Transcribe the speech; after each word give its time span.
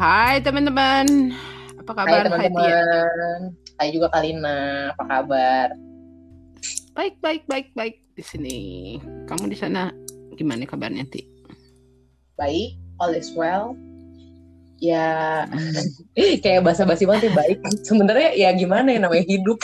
Hai 0.00 0.40
teman-teman, 0.40 1.36
apa 1.76 1.92
kabar? 1.92 2.24
Hai 2.24 2.48
teman-teman, 2.48 3.52
hai 3.76 3.92
juga 3.92 4.08
Kalina, 4.08 4.88
apa 4.96 5.04
kabar? 5.04 5.76
Baik, 6.96 7.20
baik, 7.20 7.44
baik, 7.44 7.68
baik 7.76 8.00
di 8.16 8.24
sini. 8.24 8.60
Kamu 9.28 9.52
di 9.52 9.60
sana 9.60 9.92
gimana 10.40 10.64
kabarnya, 10.64 11.04
Ti? 11.04 11.20
Baik, 12.40 12.80
all 12.96 13.12
is 13.12 13.28
well. 13.36 13.76
Ya, 14.80 15.44
kayak 16.48 16.64
basa-basi 16.64 17.04
banget 17.04 17.28
ya 17.28 17.32
baik. 17.36 17.60
Sebenarnya 17.84 18.32
ya 18.40 18.56
gimana 18.56 18.96
ya 18.96 19.04
namanya 19.04 19.28
hidup. 19.28 19.60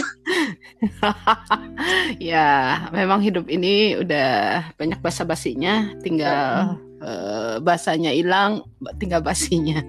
ya, 2.21 2.85
memang 2.93 3.25
hidup 3.25 3.49
ini 3.49 3.97
udah 4.05 4.69
banyak 4.77 5.01
basa-basinya, 5.01 5.97
tinggal 6.05 6.77
uh, 7.01 7.57
basanya 7.65 8.13
hilang, 8.13 8.69
tinggal 9.01 9.25
basinya. 9.25 9.81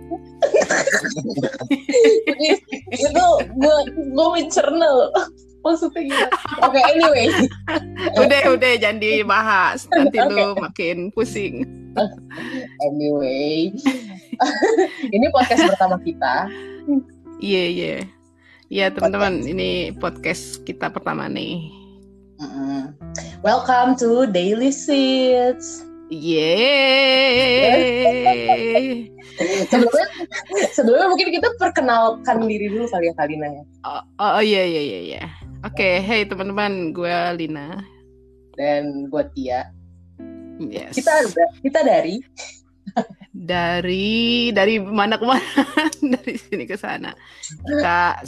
Itu 2.96 3.26
gue 3.58 3.77
gue 4.14 4.27
mencerna 4.34 4.90
maksudnya 5.66 6.00
gimana 6.00 6.32
oke 6.63 6.72
okay, 6.72 6.84
anyway. 6.96 7.27
Udah 8.16 8.41
udah 8.55 8.72
jangan 8.80 9.04
dibahas. 9.04 9.84
Nanti 9.91 10.18
okay. 10.22 10.32
lu 10.32 10.55
makin 10.55 11.12
pusing. 11.12 11.68
Anyway. 12.88 13.76
Ini 15.12 15.26
podcast 15.34 15.68
pertama 15.76 16.00
kita. 16.05 16.48
Iya 17.41 17.58
yeah, 17.58 17.68
iya. 17.68 17.68
Yeah. 17.68 17.99
iya 18.68 18.80
yeah, 18.88 18.90
teman-teman 18.94 19.44
ini 19.44 19.91
podcast 19.98 20.63
kita 20.63 20.88
pertama 20.94 21.27
nih. 21.27 21.68
Mm 22.38 22.48
-hmm. 22.54 22.94
welcome 23.41 23.98
to 23.98 24.30
Daily 24.30 24.70
Seeds. 24.70 25.84
Yeay. 26.08 26.48
Sebelumnya, 29.70 30.08
sebelumnya 30.74 31.07
mungkin 31.13 31.30
kita 31.30 31.49
perkenalkan 31.62 32.38
diri 32.49 32.68
dulu 32.74 32.90
kali 32.90 33.10
ya 33.10 33.13
Kalina 33.13 33.48
ya. 33.49 33.63
Oh, 33.85 34.02
oh, 34.21 34.32
oh 34.40 34.44
iya 34.44 34.63
iya 34.66 34.82
iya 34.82 34.99
iya. 35.02 35.24
Oke, 35.66 35.82
okay, 35.82 35.94
hey 36.05 36.21
teman-teman, 36.26 36.94
gue 36.94 37.18
Lina 37.38 37.82
dan 38.57 39.07
gue 39.07 39.24
Tia. 39.38 39.70
Yes. 40.57 40.98
Kita 40.98 41.13
kita 41.62 41.79
dari 41.85 42.18
dari 43.34 44.49
dari 44.49 44.82
mana 44.82 45.21
ke 45.21 45.26
mana? 45.26 45.63
dari 46.18 46.34
sini 46.38 46.66
ke 46.66 46.74
sana. 46.74 47.13
Kita 47.46 48.22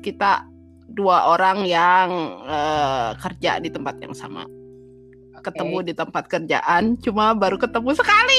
kita 0.00 0.48
dua 0.88 1.28
orang 1.28 1.68
yang 1.68 2.08
uh, 2.48 3.12
kerja 3.20 3.60
di 3.60 3.68
tempat 3.68 4.00
yang 4.00 4.16
sama 4.16 4.48
ketemu 5.38 5.78
okay. 5.78 5.86
di 5.86 5.92
tempat 5.94 6.24
kerjaan 6.26 6.82
cuma 6.98 7.32
baru 7.32 7.56
ketemu 7.56 7.94
sekali 7.94 8.37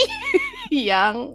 yang 0.69 1.33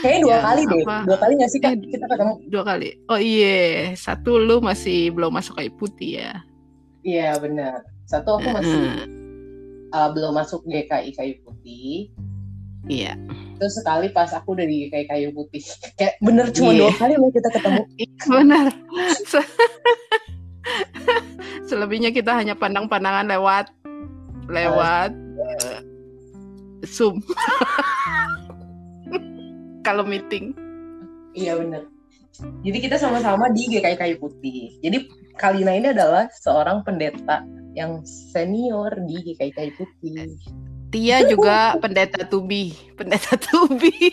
kayak 0.00 0.22
dua 0.22 0.38
kali 0.40 0.62
deh. 0.66 0.84
dua 0.86 1.18
kali 1.18 1.32
nggak 1.36 1.50
sih 1.50 1.60
kak? 1.60 1.74
Eh, 1.74 1.90
kita 1.90 2.06
ketemu. 2.06 2.34
dua 2.48 2.62
kali. 2.62 2.88
Oh 3.10 3.20
iya. 3.20 3.92
Satu 3.98 4.38
lu 4.38 4.62
masih 4.62 5.10
belum 5.10 5.34
masuk 5.34 5.58
kayu 5.58 5.72
putih 5.76 6.22
ya? 6.22 6.32
Iya 7.02 7.36
benar. 7.40 7.82
Satu 8.06 8.38
aku 8.38 8.48
masih 8.50 8.82
uh, 9.94 9.94
uh, 9.94 10.08
belum 10.14 10.34
masuk 10.34 10.62
GKI 10.66 11.10
kayu 11.14 11.34
putih. 11.46 12.10
Iya. 12.88 13.12
Terus 13.60 13.76
sekali 13.76 14.08
pas 14.08 14.32
aku 14.32 14.56
udah 14.56 14.64
di 14.64 14.88
GKI 14.88 15.04
kayu 15.04 15.28
putih, 15.36 15.60
kayak 15.98 16.16
bener 16.24 16.48
cuma 16.50 16.72
yeah. 16.72 16.88
dua 16.88 16.92
kali 16.96 17.14
loh 17.20 17.30
kita 17.32 17.48
ketemu. 17.52 17.82
Iya 18.00 18.24
benar. 18.28 18.66
Selebihnya 21.68 22.10
kita 22.10 22.34
hanya 22.34 22.58
pandang-pandangan 22.58 23.30
lewat 23.30 23.70
lewat 24.50 25.14
uh, 25.14 25.78
Zoom. 26.86 27.24
Kalau 29.86 30.04
meeting. 30.04 30.52
Iya 31.32 31.56
benar. 31.56 31.88
Jadi 32.64 32.78
kita 32.80 32.96
sama-sama 32.96 33.52
di 33.52 33.68
GKI 33.68 33.96
Kayu 33.96 34.16
Putih. 34.20 34.80
Jadi 34.80 35.08
Kalina 35.36 35.76
ini 35.76 35.92
adalah 35.92 36.28
seorang 36.40 36.84
pendeta 36.84 37.44
yang 37.76 38.00
senior 38.04 38.92
di 39.08 39.16
GKI 39.20 39.52
Kayu 39.52 39.72
Putih. 39.76 40.36
Tia 40.90 41.22
juga 41.22 41.78
pendeta 41.78 42.26
tubi, 42.26 42.74
pendeta 42.98 43.38
tubi. 43.38 43.94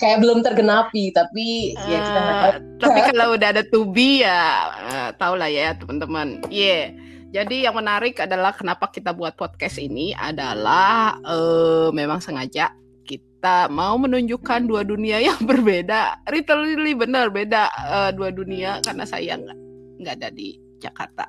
Kayak 0.00 0.18
belum 0.24 0.40
tergenapi, 0.40 1.12
tapi 1.12 1.76
uh, 1.76 1.88
ya 1.92 1.98
kita 2.00 2.20
tahu. 2.24 2.52
Tapi 2.80 3.00
kalau 3.12 3.26
udah 3.36 3.48
ada 3.52 3.62
tubi 3.68 4.24
ya, 4.24 4.72
uh, 4.88 5.08
tau 5.20 5.36
lah 5.36 5.52
ya 5.52 5.76
teman-teman. 5.76 6.40
Iya. 6.48 6.96
Yeah 6.96 7.11
jadi 7.32 7.64
yang 7.64 7.80
menarik 7.80 8.20
adalah 8.20 8.52
kenapa 8.52 8.92
kita 8.92 9.16
buat 9.16 9.32
podcast 9.40 9.80
ini 9.80 10.12
adalah 10.12 11.16
uh, 11.24 11.88
memang 11.88 12.20
sengaja 12.20 12.76
kita 13.08 13.72
mau 13.72 13.96
menunjukkan 13.96 14.68
dua 14.68 14.84
dunia 14.84 15.16
yang 15.16 15.40
berbeda. 15.50 16.20
Literally 16.28 16.92
benar 16.92 17.32
beda 17.32 17.72
uh, 17.72 18.10
dua 18.12 18.36
dunia 18.36 18.84
karena 18.84 19.08
saya 19.08 19.40
nggak 19.40 19.58
nggak 20.04 20.14
ada 20.20 20.28
di 20.28 20.60
Jakarta. 20.76 21.24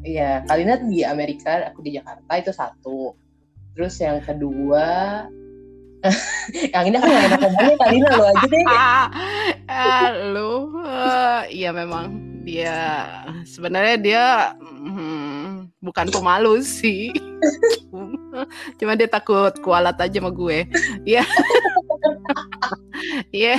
Iya, 0.00 0.48
Kalina 0.48 0.80
di 0.80 1.04
Amerika, 1.04 1.60
aku 1.68 1.84
di 1.84 2.00
Jakarta 2.00 2.32
itu 2.40 2.52
satu. 2.54 3.12
Terus 3.76 4.00
yang 4.00 4.24
kedua, 4.24 4.86
yang 6.72 6.84
ini 6.88 6.96
aku 6.96 7.04
nggak 7.04 7.24
enak 7.28 7.40
ngomongnya 7.44 7.76
Kalina 7.76 8.08
lo 8.16 8.24
aja 8.32 8.46
deh. 8.48 8.64
ah, 9.68 10.08
lu, 10.32 10.52
uh, 10.80 11.42
iya 11.52 11.68
memang 11.76 12.28
dia 12.48 13.04
sebenarnya 13.44 13.96
dia 14.00 14.24
hmm, 14.78 15.48
bukan 15.82 16.06
pemalu 16.08 16.62
sih. 16.62 17.10
Cuma 18.78 18.94
dia 18.94 19.10
takut 19.10 19.52
kualat 19.62 19.98
aja 19.98 20.22
sama 20.22 20.30
gue. 20.30 20.64
Ya 21.02 21.26
ya 23.34 23.56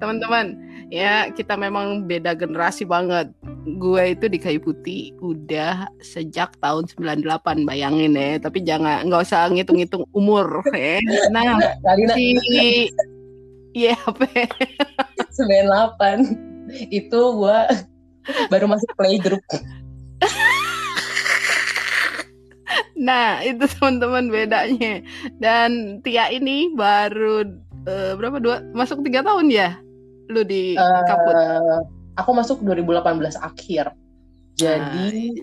teman-teman 0.00 0.56
ya 0.92 1.32
kita 1.32 1.56
memang 1.56 2.04
beda 2.04 2.36
generasi 2.36 2.84
banget. 2.84 3.32
Gue 3.78 4.18
itu 4.18 4.26
di 4.26 4.38
kayu 4.42 4.60
putih 4.60 5.14
udah 5.22 5.88
sejak 6.02 6.52
tahun 6.60 6.88
98 6.90 7.64
bayangin 7.64 8.12
ya. 8.18 8.36
Tapi 8.42 8.60
jangan 8.62 9.08
nggak 9.08 9.22
usah 9.24 9.48
ngitung-ngitung 9.48 10.04
umur 10.12 10.62
ya. 10.76 11.00
Nah 11.32 11.56
si 12.16 12.36
iya 13.72 13.96
apa 14.04 14.28
98 15.32 16.52
itu 16.92 17.20
gue 17.20 17.58
baru 18.52 18.66
masuk 18.70 18.90
playgroup 18.94 19.42
Nah, 23.02 23.42
itu 23.42 23.66
teman-teman 23.66 24.30
bedanya. 24.30 25.02
Dan 25.42 25.98
Tia 26.06 26.30
ini 26.30 26.70
baru 26.70 27.42
uh, 27.90 28.12
berapa 28.14 28.38
dua 28.38 28.62
masuk 28.70 29.02
tiga 29.02 29.26
tahun 29.26 29.50
ya? 29.50 29.74
Lu 30.30 30.46
di 30.46 30.78
uh, 30.78 31.02
kaput. 31.02 31.34
Aku 32.22 32.30
masuk 32.30 32.62
2018 32.62 33.02
akhir. 33.42 33.90
Jadi 34.54 35.42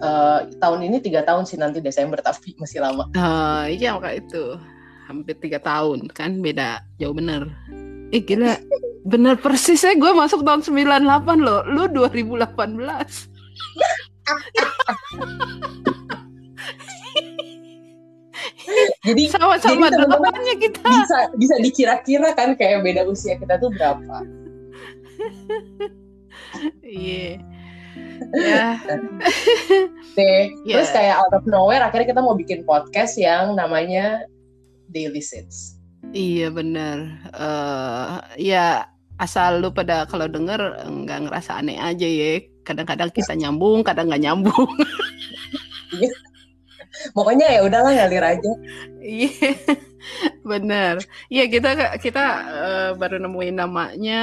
uh, 0.00 0.48
tahun 0.56 0.80
ini 0.88 1.04
tiga 1.04 1.20
tahun 1.26 1.44
sih 1.44 1.60
nanti 1.60 1.84
Desember 1.84 2.16
tapi 2.24 2.56
masih 2.56 2.80
lama. 2.80 3.10
Uh, 3.12 3.68
iya 3.68 3.92
maka 3.92 4.16
itu 4.16 4.56
hampir 5.06 5.36
tiga 5.38 5.60
tahun 5.60 6.08
kan 6.16 6.40
beda 6.40 6.80
jauh 6.96 7.12
bener. 7.12 7.52
Eh 8.14 8.22
gila 8.22 8.56
bener 9.06 9.38
persis 9.38 9.78
ya 9.80 9.94
gue 9.94 10.12
masuk 10.12 10.42
tahun 10.42 10.66
98 10.66 11.38
loh. 11.38 11.62
Lu 11.70 11.86
2018. 11.86 13.30
jadi 19.06 19.22
sama-sama 19.30 19.86
delapannya 19.90 20.54
kita 20.58 20.82
bisa 20.82 21.18
bisa 21.38 21.54
dikira-kira 21.62 22.34
kan 22.34 22.58
kayak 22.58 22.82
beda 22.82 23.06
usia 23.06 23.38
kita 23.38 23.58
tuh 23.62 23.70
berapa 23.70 24.26
iya 26.82 27.38
yeah. 28.34 28.74
ya 28.82 28.96
deh 30.18 30.44
yeah. 30.66 30.76
terus 30.78 30.90
kayak 30.90 31.14
out 31.14 31.32
of 31.36 31.46
nowhere 31.46 31.82
akhirnya 31.84 32.10
kita 32.10 32.22
mau 32.22 32.34
bikin 32.34 32.66
podcast 32.66 33.14
yang 33.14 33.54
namanya 33.54 34.26
Daily 34.90 35.22
Sits 35.22 35.78
iya 36.10 36.50
benar 36.50 37.06
uh, 37.30 38.22
ya 38.34 38.90
asal 39.16 39.64
lu 39.64 39.72
pada 39.72 40.04
kalau 40.04 40.28
denger 40.28 40.84
nggak 40.84 41.28
ngerasa 41.28 41.60
aneh 41.60 41.80
aja 41.80 42.06
ya. 42.06 42.40
Kadang-kadang 42.66 43.10
kita 43.12 43.32
nyambung 43.36 43.80
kadang 43.86 44.08
nggak 44.12 44.22
nyambung. 44.22 44.70
Iya. 45.86 46.10
Pokoknya 47.14 47.46
ya 47.46 47.60
udahlah 47.62 47.94
ngalir 47.94 48.24
aja. 48.26 48.52
Iya. 48.98 49.54
Bener. 50.42 50.98
Iya 51.30 51.44
kita 51.46 51.70
kita 52.02 52.24
uh, 52.50 52.90
baru 52.98 53.22
nemuin 53.22 53.54
namanya 53.54 54.22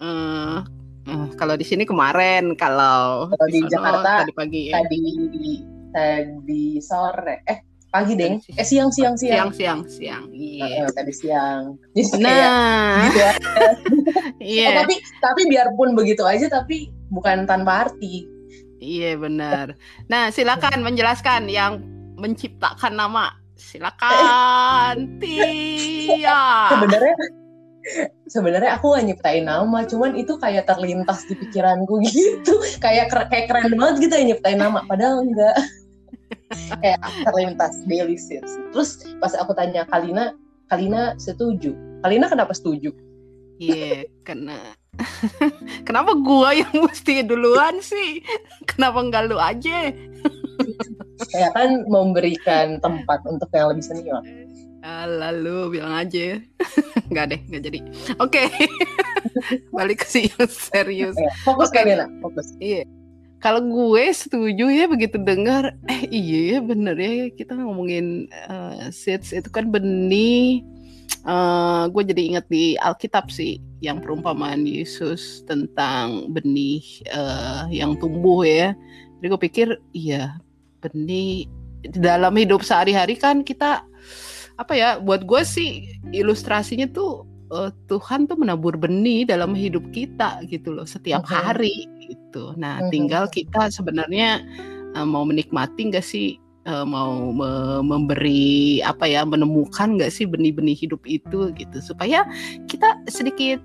uh, 0.00 0.64
uh, 1.06 1.26
kalau 1.36 1.54
di 1.60 1.66
sini 1.68 1.84
kemarin 1.84 2.56
kalau, 2.56 3.28
kalau 3.36 3.48
di, 3.52 3.60
di 3.60 3.68
Jakarta 3.68 4.24
tadi 4.24 4.32
pagi 4.32 4.60
ya. 4.72 4.80
tadi 4.80 5.00
tadi 5.92 6.64
sore. 6.80 7.44
Eh 7.44 7.71
pagi 7.92 8.16
deng 8.16 8.40
eh 8.56 8.64
siang 8.64 8.88
siang 8.88 9.14
siang 9.20 9.52
siang 9.52 9.84
siang 9.84 10.24
iya 10.32 10.88
uh, 10.88 10.90
tadi 10.96 11.12
siang 11.12 11.76
Jadi 11.92 12.24
nah 12.24 13.04
gitu 13.04 13.20
iya 14.40 14.72
yeah. 14.72 14.72
tapi 14.80 14.94
tapi 15.20 15.40
biarpun 15.52 15.92
begitu 15.92 16.24
aja 16.24 16.48
tapi 16.48 16.88
bukan 17.12 17.44
tanpa 17.44 17.88
arti 17.88 18.28
Iya 18.82 19.14
benar. 19.14 19.78
Nah 20.10 20.34
silakan 20.34 20.82
menjelaskan 20.82 21.46
yang 21.46 21.78
menciptakan 22.18 22.98
nama 22.98 23.30
Silakan, 23.62 24.96
Tia. 25.20 26.42
Sebenarnya 26.74 27.16
sebenarnya 28.30 28.70
aku 28.78 28.94
gak 28.94 29.06
nyiptain 29.06 29.44
nama, 29.46 29.86
cuman 29.86 30.14
itu 30.18 30.38
kayak 30.38 30.66
terlintas 30.66 31.26
di 31.30 31.34
pikiranku 31.38 32.02
gitu. 32.06 32.58
Kayak 32.82 33.14
kayak 33.30 33.46
keren 33.50 33.78
banget 33.78 34.08
gitu 34.08 34.14
ya 34.18 34.24
nyiptain 34.34 34.58
nama, 34.58 34.82
padahal 34.86 35.22
enggak. 35.22 35.56
Kayak 36.80 37.00
terlintas 37.26 37.74
delicious. 37.88 38.50
Terus 38.72 39.04
pas 39.18 39.32
aku 39.36 39.52
tanya 39.56 39.88
Kalina, 39.88 40.36
Kalina 40.68 41.16
setuju. 41.16 41.74
Kalina 42.02 42.26
kenapa 42.28 42.52
setuju? 42.56 42.92
Iya, 43.62 44.10
karena 44.26 44.58
kenapa 45.86 46.18
gua 46.18 46.56
yang 46.56 46.72
mesti 46.72 47.22
duluan 47.22 47.78
sih? 47.78 48.24
Kenapa 48.66 48.98
enggak 49.04 49.30
lu 49.30 49.38
aja? 49.38 49.92
Kayak 51.30 51.52
kan 51.54 51.86
memberikan 51.86 52.82
tempat 52.82 53.22
untuk 53.28 53.46
yang 53.54 53.70
lebih 53.70 53.84
senior. 53.86 54.22
Ah, 54.82 55.06
lalu 55.06 55.78
bilang 55.78 55.94
aja. 55.94 56.42
Enggak 57.06 57.26
deh, 57.30 57.40
enggak 57.46 57.62
jadi. 57.70 57.78
Oke. 58.18 58.42
Balik 59.76 60.02
ke 60.02 60.06
si 60.10 60.20
yang 60.26 60.50
serius. 60.50 61.14
Fokus 61.46 61.70
Oke. 61.70 61.78
Kalina, 61.78 62.10
fokus. 62.18 62.50
Iya. 62.58 62.82
Kalau 63.42 63.58
gue 63.58 64.06
setuju 64.14 64.70
ya 64.70 64.86
begitu 64.86 65.18
dengar, 65.18 65.74
eh 65.90 66.06
iya 66.06 66.40
ya 66.54 66.58
bener 66.62 66.94
ya 66.94 67.26
kita 67.34 67.58
ngomongin 67.58 68.30
eh, 68.30 68.86
seeds 68.94 69.34
itu 69.34 69.50
kan 69.50 69.66
benih. 69.66 70.62
eh 71.22 71.84
gue 71.90 72.02
jadi 72.06 72.22
ingat 72.34 72.46
di 72.50 72.74
Alkitab 72.78 73.30
sih 73.30 73.58
yang 73.82 73.98
perumpamaan 74.02 74.62
Yesus 74.62 75.42
tentang 75.46 76.30
benih 76.30 76.86
eh, 77.10 77.82
yang 77.82 77.98
tumbuh 77.98 78.46
ya. 78.46 78.78
Jadi 79.18 79.26
gue 79.26 79.40
pikir 79.42 79.68
iya 79.90 80.38
benih 80.78 81.50
dalam 81.98 82.34
hidup 82.38 82.62
sehari-hari 82.62 83.18
kan 83.18 83.42
kita 83.42 83.82
apa 84.54 84.72
ya 84.78 85.02
buat 85.02 85.26
gue 85.26 85.42
sih 85.42 85.90
ilustrasinya 86.14 86.86
tuh 86.90 87.26
eh, 87.52 87.70
Tuhan 87.86 88.24
tuh 88.24 88.34
menabur 88.34 88.74
benih 88.74 89.28
dalam 89.28 89.52
hidup 89.52 89.84
kita 89.92 90.40
gitu 90.48 90.72
loh 90.72 90.88
setiap 90.88 91.22
Mhm. 91.22 91.30
hari 91.30 91.76
gitu. 92.02 92.56
Nah 92.56 92.80
Mhm. 92.82 92.90
tinggal 92.90 93.24
kita 93.28 93.68
sebenarnya 93.68 94.40
eh, 94.92 95.06
mau 95.06 95.24
menikmati 95.24 95.88
nggak 95.88 96.04
sih 96.04 96.36
eh, 96.62 96.84
mau 96.86 97.32
me- 97.34 97.82
memberi 97.82 98.78
apa 98.80 99.04
ya 99.04 99.26
menemukan 99.26 99.98
nggak 99.98 100.12
sih 100.12 100.24
benih-benih 100.24 100.78
hidup 100.78 101.02
itu 101.04 101.50
gitu 101.52 101.78
supaya 101.82 102.22
kita 102.68 103.02
sedikit 103.08 103.58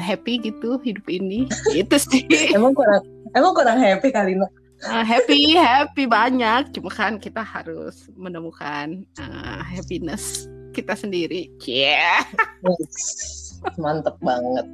happy 0.00 0.40
gitu 0.40 0.80
hidup 0.80 1.04
ini 1.06 1.44
itu 1.76 1.96
sih 2.00 2.24
Emang 2.56 2.72
kurang 2.72 3.04
emang 3.36 3.52
kurang 3.52 3.76
happy 3.76 4.08
Kalina. 4.08 4.48
Uh, 4.80 5.04
happy 5.04 5.52
happy 5.52 6.08
banyak 6.08 6.72
cuma 6.72 6.88
kan 6.88 7.20
kita 7.20 7.44
harus 7.44 8.08
menemukan 8.16 9.04
uh, 9.20 9.60
happiness 9.60 10.48
kita 10.70 10.94
sendiri 10.94 11.50
yeah 11.64 12.24
Yes. 12.60 13.60
Mantep 13.76 14.16
banget. 14.24 14.64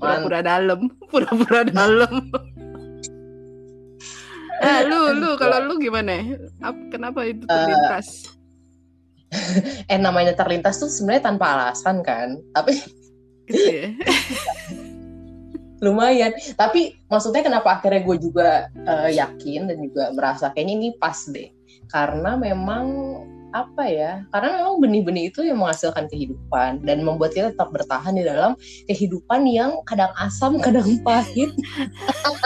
Pura-pura 0.00 0.40
dalam 0.40 0.90
pura-pura 1.06 1.62
dalam 1.68 2.32
eh 4.62 4.80
lu 4.86 5.12
lu 5.18 5.34
kalau 5.36 5.58
lu 5.66 5.74
gimana 5.76 6.22
Ap- 6.62 6.88
kenapa 6.88 7.26
itu 7.26 7.44
terlintas 7.46 8.30
Eh 9.92 9.98
namanya 9.98 10.36
terlintas 10.36 10.76
tuh 10.76 10.92
sebenarnya 10.92 11.32
tanpa 11.32 11.46
alasan 11.56 12.04
kan. 12.04 12.36
Tapi 12.52 12.76
gitu 13.48 13.70
ya 13.72 13.88
lumayan. 15.84 16.32
Tapi 16.54 16.94
maksudnya 17.10 17.42
kenapa 17.42 17.80
akhirnya 17.80 18.06
gue 18.06 18.16
juga 18.22 18.70
eh, 18.72 19.18
yakin 19.18 19.66
dan 19.72 19.78
juga 19.82 20.12
merasa 20.14 20.52
kayaknya 20.52 20.74
ini 20.78 20.88
pas 21.00 21.16
deh. 21.32 21.48
Karena 21.90 22.36
memang 22.38 22.86
apa 23.52 23.84
ya? 23.84 24.24
Karena 24.28 24.58
memang 24.58 24.80
benih-benih 24.80 25.28
itu 25.28 25.44
yang 25.44 25.60
menghasilkan 25.60 26.08
kehidupan 26.08 26.82
dan 26.82 27.04
membuat 27.04 27.32
kita 27.32 27.52
tetap 27.52 27.68
bertahan 27.68 28.16
di 28.16 28.24
dalam 28.24 28.56
kehidupan 28.86 29.44
yang 29.44 29.76
kadang 29.84 30.08
asam, 30.16 30.56
kadang 30.58 30.88
pahit, 31.00 31.52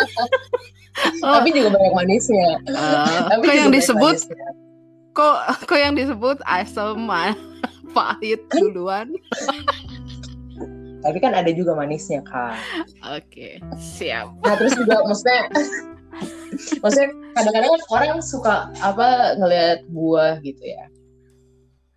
oh, 1.23 1.32
tapi 1.32 1.49
juga 1.50 1.73
banyak 1.73 1.94
manisnya. 1.94 2.58
uh, 2.70 3.31
Tapi 3.31 3.43
kok 3.43 3.55
yang 3.55 3.70
disebut 3.70 4.14
manisnya. 4.19 4.49
kok 5.12 5.37
kok 5.64 5.79
yang 5.79 5.94
disebut 5.94 6.37
asam 6.44 7.00
ma- 7.00 7.38
pahit 7.97 8.43
duluan 8.53 9.08
Tapi 11.00 11.23
kan 11.23 11.32
ada 11.32 11.49
juga 11.49 11.73
manisnya 11.73 12.19
kak. 12.20 12.58
oke 13.06 13.62
siap 13.79 14.26
Nah 14.43 14.55
terus 14.58 14.75
juga 14.75 15.06
maksudnya 15.06 15.43
maksudnya 16.82 17.08
kadang-kadang 17.32 17.70
kan 17.70 17.82
orang 17.93 18.20
suka 18.20 18.56
apa 18.81 19.37
ngelihat 19.38 19.87
buah 19.88 20.41
gitu 20.41 20.64
ya. 20.64 20.88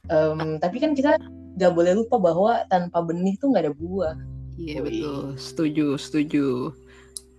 Em, 0.09 0.57
tapi 0.57 0.77
kan 0.81 0.91
kita 0.97 1.21
nggak 1.55 1.73
boleh 1.73 1.93
lupa 1.93 2.17
bahwa 2.17 2.65
tanpa 2.67 2.99
benih 3.05 3.37
tuh 3.37 3.53
nggak 3.53 3.69
ada 3.69 3.73
buah. 3.73 4.15
Iya 4.59 4.83
Wih. 4.83 4.85
betul, 4.85 5.23
setuju, 5.37 5.85
setuju. 5.95 6.47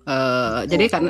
Eh, 0.09 0.61
jadi 0.67 0.85
kan 0.89 1.03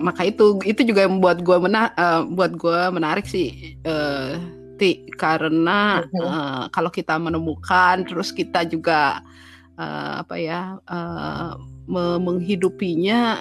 maka 0.00 0.22
itu 0.22 0.62
itu 0.62 0.86
juga 0.86 1.04
yang 1.04 1.18
buat 1.18 1.42
gua 1.42 1.58
mena 1.58 1.90
eh, 1.92 2.22
buat 2.24 2.54
gua 2.54 2.88
menarik 2.94 3.26
sih 3.26 3.76
eh, 3.82 4.32
ti 4.78 5.02
karena 5.18 6.00
eh, 6.06 6.64
kalau 6.70 6.88
kita 6.88 7.18
menemukan 7.18 8.06
terus 8.06 8.30
kita 8.30 8.62
juga 8.64 9.20
eh, 9.76 10.12
apa 10.22 10.38
ya 10.38 10.78
eh, 10.78 11.52
me- 11.90 12.22
menghidupinya 12.22 13.36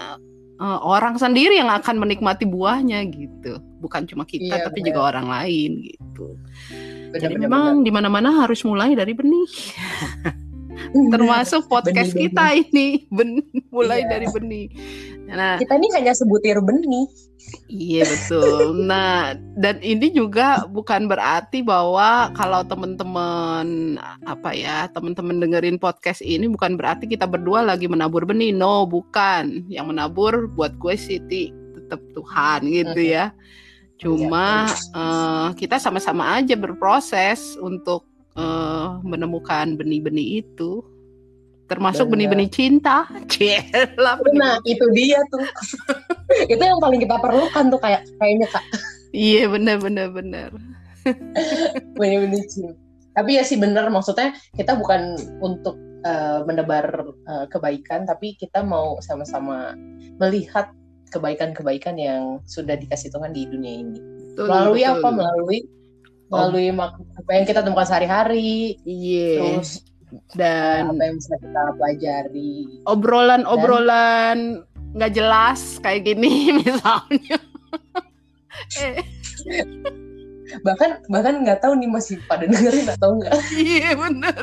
eh, 0.57 0.79
orang 0.83 1.15
sendiri 1.21 1.61
yang 1.61 1.69
akan 1.69 2.01
menikmati 2.01 2.49
buahnya 2.49 3.05
gitu, 3.05 3.61
bukan 3.79 4.09
cuma 4.09 4.25
kita 4.25 4.57
Iya, 4.57 4.65
tapi 4.67 4.81
benar. 4.81 4.87
juga 4.89 4.99
orang 5.13 5.27
lain 5.31 5.71
gitu. 5.85 6.27
Jadi 7.15 7.35
Bener-bener 7.35 7.47
memang 7.47 7.83
di 7.83 7.91
mana-mana 7.91 8.29
harus 8.43 8.59
mulai 8.63 8.91
dari 8.93 9.15
benih. 9.15 9.47
termasuk 11.11 11.67
podcast 11.67 12.11
Benih-benih. 12.13 12.31
kita 12.31 12.45
ini 12.71 12.87
ben 13.11 13.29
mulai 13.67 14.03
Iya. 14.03 14.09
dari 14.15 14.27
benih. 14.27 14.65
Nah, 15.25 15.57
kita 15.57 15.75
ini 15.75 15.87
hanya 15.95 16.13
sebutir 16.13 16.61
benih. 16.61 17.07
iya 17.67 18.05
betul. 18.05 18.73
Nah, 18.85 19.33
dan 19.57 19.77
ini 19.79 20.09
juga 20.09 20.65
bukan 20.65 21.05
berarti 21.05 21.61
bahwa 21.61 22.29
kalau 22.33 22.61
teman-teman 22.63 23.97
apa 24.23 24.51
ya, 24.53 24.85
teman-teman 24.91 25.41
dengerin 25.41 25.77
podcast 25.77 26.21
ini 26.21 26.45
bukan 26.47 26.73
berarti 26.75 27.05
kita 27.05 27.25
berdua 27.25 27.61
lagi 27.61 27.85
menabur 27.85 28.23
benih. 28.23 28.53
No, 28.53 28.85
bukan. 28.85 29.65
Yang 29.67 29.85
menabur 29.93 30.47
buat 30.53 30.77
gue 30.77 30.95
Siti 30.95 31.49
tetap 31.75 32.01
Tuhan 32.13 32.65
gitu 32.65 33.01
ya. 33.01 33.29
Cuma 33.95 34.67
eh, 34.71 35.49
kita 35.55 35.79
sama-sama 35.79 36.35
aja 36.39 36.55
berproses 36.59 37.55
untuk 37.59 38.03
eh, 38.35 38.87
menemukan 39.01 39.79
benih-benih 39.79 40.43
itu, 40.43 40.83
termasuk 41.71 42.05
Benar. 42.07 42.11
benih-benih 42.13 42.49
cinta. 42.51 43.07
Cielah, 43.31 44.19
Nah 44.35 44.59
itu 44.67 44.85
dia 44.91 45.19
tuh. 45.31 45.45
itu 46.51 46.59
yang 46.59 46.81
paling 46.83 46.99
kita 46.99 47.15
perlukan 47.21 47.71
tuh 47.71 47.79
kayak 47.79 48.03
kayaknya 48.19 48.49
kak 48.49 48.65
Iya 49.15 49.47
benar-benar 49.47 50.11
benar. 50.11 50.49
benih-benih 51.99 52.43
cinta. 52.51 52.75
Tapi 53.15 53.39
ya 53.39 53.47
sih 53.47 53.55
bener 53.55 53.87
maksudnya 53.87 54.35
kita 54.59 54.75
bukan 54.75 55.15
untuk 55.39 55.79
eh, 56.03 56.43
menebar 56.43 57.15
eh, 57.23 57.45
kebaikan, 57.47 58.03
tapi 58.03 58.35
kita 58.35 58.59
mau 58.59 58.99
sama-sama 58.99 59.71
melihat 60.19 60.67
kebaikan-kebaikan 61.15 61.95
yang 61.95 62.21
sudah 62.43 62.75
dikasih 62.75 63.07
Tuhan 63.09 63.31
di 63.31 63.47
dunia 63.47 63.73
ini. 63.79 63.99
Betul, 64.35 64.45
melalui 64.45 64.83
betul. 64.83 64.93
apa? 64.93 65.07
Melalui 65.09 65.59
melalui 66.25 66.67
apa 67.15 67.31
yang 67.31 67.45
kita 67.45 67.61
temukan 67.61 67.85
sehari-hari, 67.85 68.75
Iya. 68.83 69.61
terus 69.61 69.71
Dan 70.33 70.91
apa 70.91 71.01
yang 71.01 71.15
bisa 71.17 71.35
kita 71.37 71.61
pelajari. 71.75 72.81
obrolan-obrolan 72.85 74.63
nggak 74.95 75.11
jelas 75.11 75.79
kayak 75.79 76.03
gini 76.05 76.33
misalnya. 76.59 77.37
eh, 78.79 79.03
Bahkan 80.55 81.09
bahkan 81.11 81.41
nggak 81.43 81.59
tahu 81.59 81.75
nih 81.75 81.89
masih 81.89 82.15
pada 82.25 82.47
dengerin 82.47 82.87
atau 82.87 83.17
enggak. 83.17 83.33
iya 83.51 83.91
bener. 83.91 84.39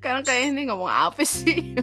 Karena 0.00 0.20
kayak 0.24 0.42
ini 0.50 0.66
ngomong 0.66 0.90
apa 0.90 1.22
sih? 1.22 1.76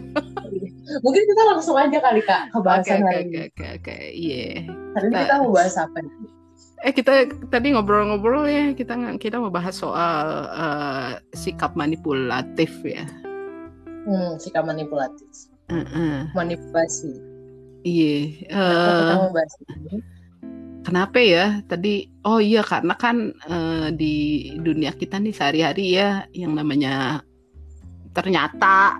Mungkin 1.02 1.22
kita 1.26 1.42
langsung 1.46 1.74
aja 1.74 1.98
kali 1.98 2.20
kak 2.22 2.54
ke 2.54 2.58
bahasan 2.62 3.02
oke 3.02 3.06
hari 3.06 3.18
oke 3.18 3.26
ini. 3.26 3.38
oke 3.50 3.64
oke. 3.76 3.96
Iya. 4.12 4.46
Hari 4.94 5.06
ini 5.06 5.14
Kita- 5.18 5.38
mau 5.42 5.50
bahas 5.50 5.74
apa 5.76 5.98
nih? 5.98 6.12
Eh 6.84 6.92
kita 6.92 7.12
tadi 7.48 7.66
ngobrol-ngobrol 7.72 8.44
ya 8.46 8.70
kita 8.70 8.92
nggak- 8.94 9.18
kita 9.18 9.36
mau 9.40 9.50
bahas 9.50 9.74
soal 9.74 10.26
eh, 10.48 11.10
sikap 11.34 11.74
manipulatif 11.74 12.70
ya. 12.84 13.04
Hmm, 14.06 14.38
sikap 14.38 14.62
manipulatif. 14.62 15.26
Heeh. 15.66 16.30
Manipulasi. 16.32 17.10
Iya. 17.82 18.16
Kita 18.46 19.12
eh, 19.12 19.18
mau 19.18 19.30
bahas 19.34 19.52
ini? 19.62 19.98
kenapa 20.86 21.18
ya 21.18 21.58
tadi? 21.66 22.06
Oh 22.22 22.38
iya 22.38 22.62
karena 22.62 22.94
kan 22.94 23.34
eh, 23.42 23.88
di 23.90 24.14
dunia 24.56 24.94
kita 24.94 25.18
nih 25.18 25.34
sehari-hari 25.34 25.98
ya 25.98 26.30
yang 26.30 26.54
namanya 26.54 27.18
ternyata 28.14 28.96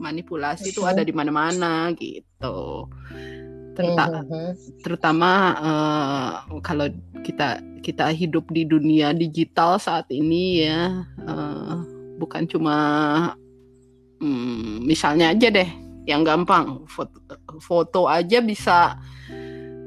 manipulasi 0.00 0.72
itu 0.72 0.80
ada 0.82 1.04
di 1.04 1.12
mana-mana 1.12 1.92
gitu. 1.94 2.88
Terutama, 3.76 4.24
Mhm. 4.26 4.50
terutama 4.82 5.30
eh, 5.60 6.30
kalau 6.60 6.88
kita 7.22 7.60
kita 7.80 8.12
hidup 8.12 8.44
di 8.52 8.64
dunia 8.64 9.12
digital 9.12 9.76
saat 9.76 10.08
ini 10.08 10.64
ya, 10.64 11.04
eh, 11.22 11.74
bukan 12.16 12.44
cuma 12.48 12.76
hmm, 14.20 14.84
misalnya 14.84 15.32
aja 15.32 15.48
deh 15.48 15.70
yang 16.04 16.24
gampang 16.24 16.84
foto, 16.88 17.16
foto 17.60 18.00
aja 18.04 18.40
bisa 18.40 18.96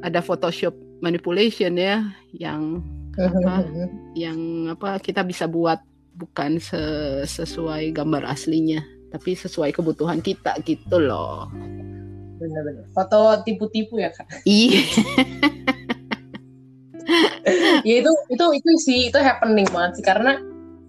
ada 0.01 0.19
Photoshop 0.19 0.73
manipulation 1.01 1.75
ya, 1.75 2.01
yang 2.33 2.81
apa 3.13 3.61
Mhm. 3.61 3.87
yang 4.17 4.39
apa 4.73 4.97
kita 4.97 5.21
bisa 5.21 5.45
buat 5.45 5.77
bukan 6.17 6.57
se- 6.57 7.25
sesuai 7.25 7.93
gambar 7.93 8.25
aslinya, 8.25 8.81
tapi 9.13 9.37
sesuai 9.37 9.71
kebutuhan 9.71 10.19
kita 10.19 10.57
gitu 10.65 10.97
loh. 10.97 11.47
Bener-bener. 12.41 12.89
Foto 12.91 13.39
tipu-tipu 13.45 14.01
ya 14.01 14.09
kak. 14.09 14.25
Iya. 14.43 14.81
ya 17.87 17.95
itu 18.01 18.11
itu 18.31 18.45
itu 18.57 18.69
sih 18.79 18.99
itu 19.11 19.19
happening 19.19 19.67
banget 19.69 20.01
sih 20.01 20.05
karena 20.05 20.39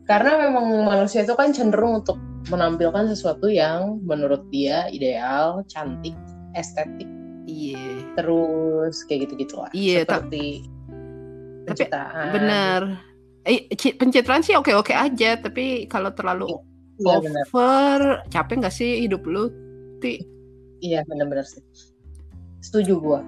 karena 0.06 0.40
memang 0.40 0.86
manusia 0.86 1.20
itu 1.20 1.34
kan 1.34 1.52
cenderung 1.52 2.00
untuk 2.00 2.16
menampilkan 2.48 3.08
sesuatu 3.08 3.48
yang 3.48 4.04
menurut 4.04 4.44
dia 4.52 4.84
ideal, 4.92 5.64
cantik, 5.64 6.12
estetik, 6.52 7.08
Iya. 7.48 8.04
terus 8.12 9.00
kayak 9.08 9.28
gitu-gitu 9.28 9.56
lah. 9.56 9.72
Iya, 9.72 10.04
ta- 10.04 10.20
Seperti 10.20 10.60
tapi 10.60 11.64
pencitraan. 11.64 12.28
Bener. 12.36 12.80
Eh, 13.44 13.68
ci- 13.76 13.96
pencitraan 13.96 14.44
sih 14.44 14.52
oke-oke 14.52 14.92
aja, 14.92 15.40
tapi 15.40 15.88
kalau 15.88 16.12
terlalu 16.12 16.52
Benar. 17.00 17.46
over, 17.50 18.00
capek 18.30 18.54
nggak 18.62 18.74
sih 18.74 19.02
hidup 19.02 19.26
lu? 19.26 19.50
Ti? 19.98 20.22
Iya 20.84 21.02
benar-benar 21.08 21.46
sih. 21.48 21.64
Setuju 22.62 22.94
gua. 23.02 23.20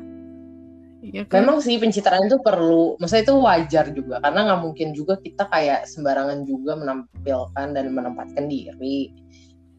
Iya 1.06 1.23
kan? 1.28 1.44
Memang 1.44 1.62
sih 1.62 1.78
pencitraan 1.78 2.26
itu 2.26 2.40
perlu, 2.42 2.99
maksudnya 2.99 3.25
itu 3.30 3.35
wajar 3.38 3.85
juga 3.94 4.18
karena 4.18 4.40
nggak 4.50 4.61
mungkin 4.64 4.88
juga 4.90 5.14
kita 5.23 5.46
kayak 5.46 5.87
sembarangan 5.87 6.42
juga 6.42 6.75
menampilkan 6.75 7.66
dan 7.75 7.85
menempatkan 7.94 8.50
diri. 8.50 9.14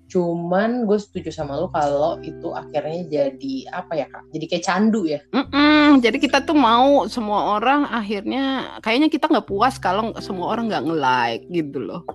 Cuman 0.08 0.88
gue 0.88 0.96
setuju 0.96 1.36
sama 1.36 1.60
lu 1.60 1.68
kalau 1.68 2.16
itu 2.24 2.48
akhirnya 2.56 3.04
jadi 3.12 3.56
apa 3.76 3.92
ya 4.00 4.08
kak? 4.08 4.24
Jadi 4.32 4.46
kayak 4.48 4.64
candu 4.64 5.04
ya. 5.04 5.20
Mm-mm, 5.36 6.00
jadi 6.00 6.16
kita 6.16 6.48
tuh 6.48 6.56
mau 6.56 7.12
semua 7.12 7.60
orang 7.60 7.84
akhirnya 7.92 8.80
kayaknya 8.80 9.12
kita 9.12 9.28
nggak 9.28 9.48
puas 9.52 9.76
kalau 9.76 10.16
semua 10.24 10.56
orang 10.56 10.72
nggak 10.72 10.86
nge-like 10.88 11.44
gitu 11.52 11.84
loh, 11.84 12.08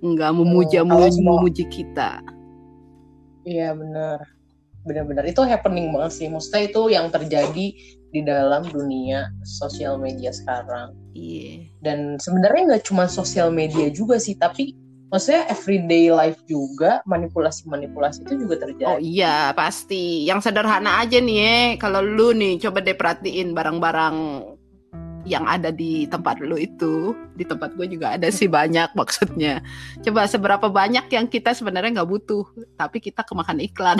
nggak 0.00 0.32
memuja 0.32 0.80
Hmm, 0.82 0.96
semua- 1.12 1.38
memuji 1.40 1.64
kita. 1.68 2.20
Iya 3.44 3.72
benar, 3.72 4.20
benar-benar 4.84 5.24
itu 5.24 5.40
happening 5.44 5.92
banget 5.92 6.12
sih. 6.12 6.26
Maksudnya 6.28 6.62
itu 6.68 6.82
yang 6.92 7.08
terjadi 7.08 7.66
di 8.10 8.20
dalam 8.26 8.66
dunia 8.66 9.30
sosial 9.46 9.96
media 9.96 10.34
sekarang. 10.34 10.92
Iya. 11.14 11.68
Dan 11.80 12.18
sebenarnya 12.18 12.74
nggak 12.76 12.84
cuma 12.84 13.06
sosial 13.06 13.48
media 13.48 13.88
juga 13.88 14.18
sih, 14.18 14.34
tapi 14.36 14.74
maksudnya 15.10 15.46
everyday 15.50 16.10
life 16.10 16.38
juga 16.46 17.02
manipulasi-manipulasi 17.06 18.26
itu 18.26 18.46
juga 18.46 18.62
terjadi. 18.66 18.86
Oh 18.86 18.98
iya 19.00 19.50
pasti. 19.54 20.26
Yang 20.26 20.50
sederhana 20.50 21.00
aja 21.02 21.18
nih 21.18 21.38
ya. 21.38 21.56
Kalau 21.78 22.02
lu 22.02 22.34
nih 22.34 22.58
coba 22.58 22.82
deh 22.82 22.94
perhatiin 22.94 23.54
barang-barang 23.54 24.16
yang 25.28 25.44
ada 25.44 25.68
di 25.68 26.08
tempat 26.08 26.40
lu 26.40 26.56
itu. 26.56 27.12
Di 27.36 27.44
tempat 27.44 27.76
gue 27.76 27.86
juga 27.88 28.16
ada 28.16 28.28
sih 28.32 28.48
banyak 28.48 28.92
maksudnya. 28.96 29.60
Coba 30.04 30.24
seberapa 30.28 30.66
banyak 30.68 31.06
yang 31.12 31.26
kita 31.28 31.52
sebenarnya 31.52 32.00
nggak 32.00 32.10
butuh, 32.10 32.44
tapi 32.76 33.00
kita 33.00 33.24
kemakan 33.24 33.60
iklan. 33.60 33.98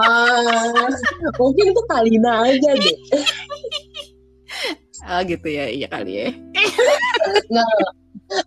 Ah, 0.00 0.80
mungkin 1.40 1.64
itu 1.70 1.82
Kalina 1.90 2.32
aja 2.48 2.70
deh. 2.72 2.96
Ah, 5.06 5.20
gitu 5.22 5.46
ya, 5.46 5.68
iya 5.70 5.86
kali 5.86 6.12
ya. 6.18 6.28
Nah, 7.52 7.68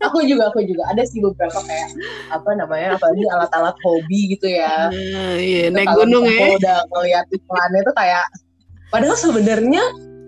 aku 0.04 0.26
juga 0.28 0.52
aku 0.52 0.66
juga 0.66 0.84
ada 0.92 1.06
sih 1.08 1.24
beberapa 1.24 1.62
kayak 1.64 1.90
apa 2.34 2.50
namanya 2.58 3.00
apalagi 3.00 3.24
alat-alat 3.32 3.78
hobi 3.86 4.36
gitu 4.36 4.50
ya. 4.50 4.90
Nah, 4.92 5.38
iya, 5.40 5.70
Itu 5.70 5.76
naik 5.78 5.88
gunung 5.94 6.26
ya. 6.28 6.58
udah 6.60 6.78
ngeliat 6.90 7.26
iklannya 7.32 7.82
tuh 7.86 7.96
kayak 7.96 8.26
padahal 8.90 9.18
sebenarnya 9.18 9.84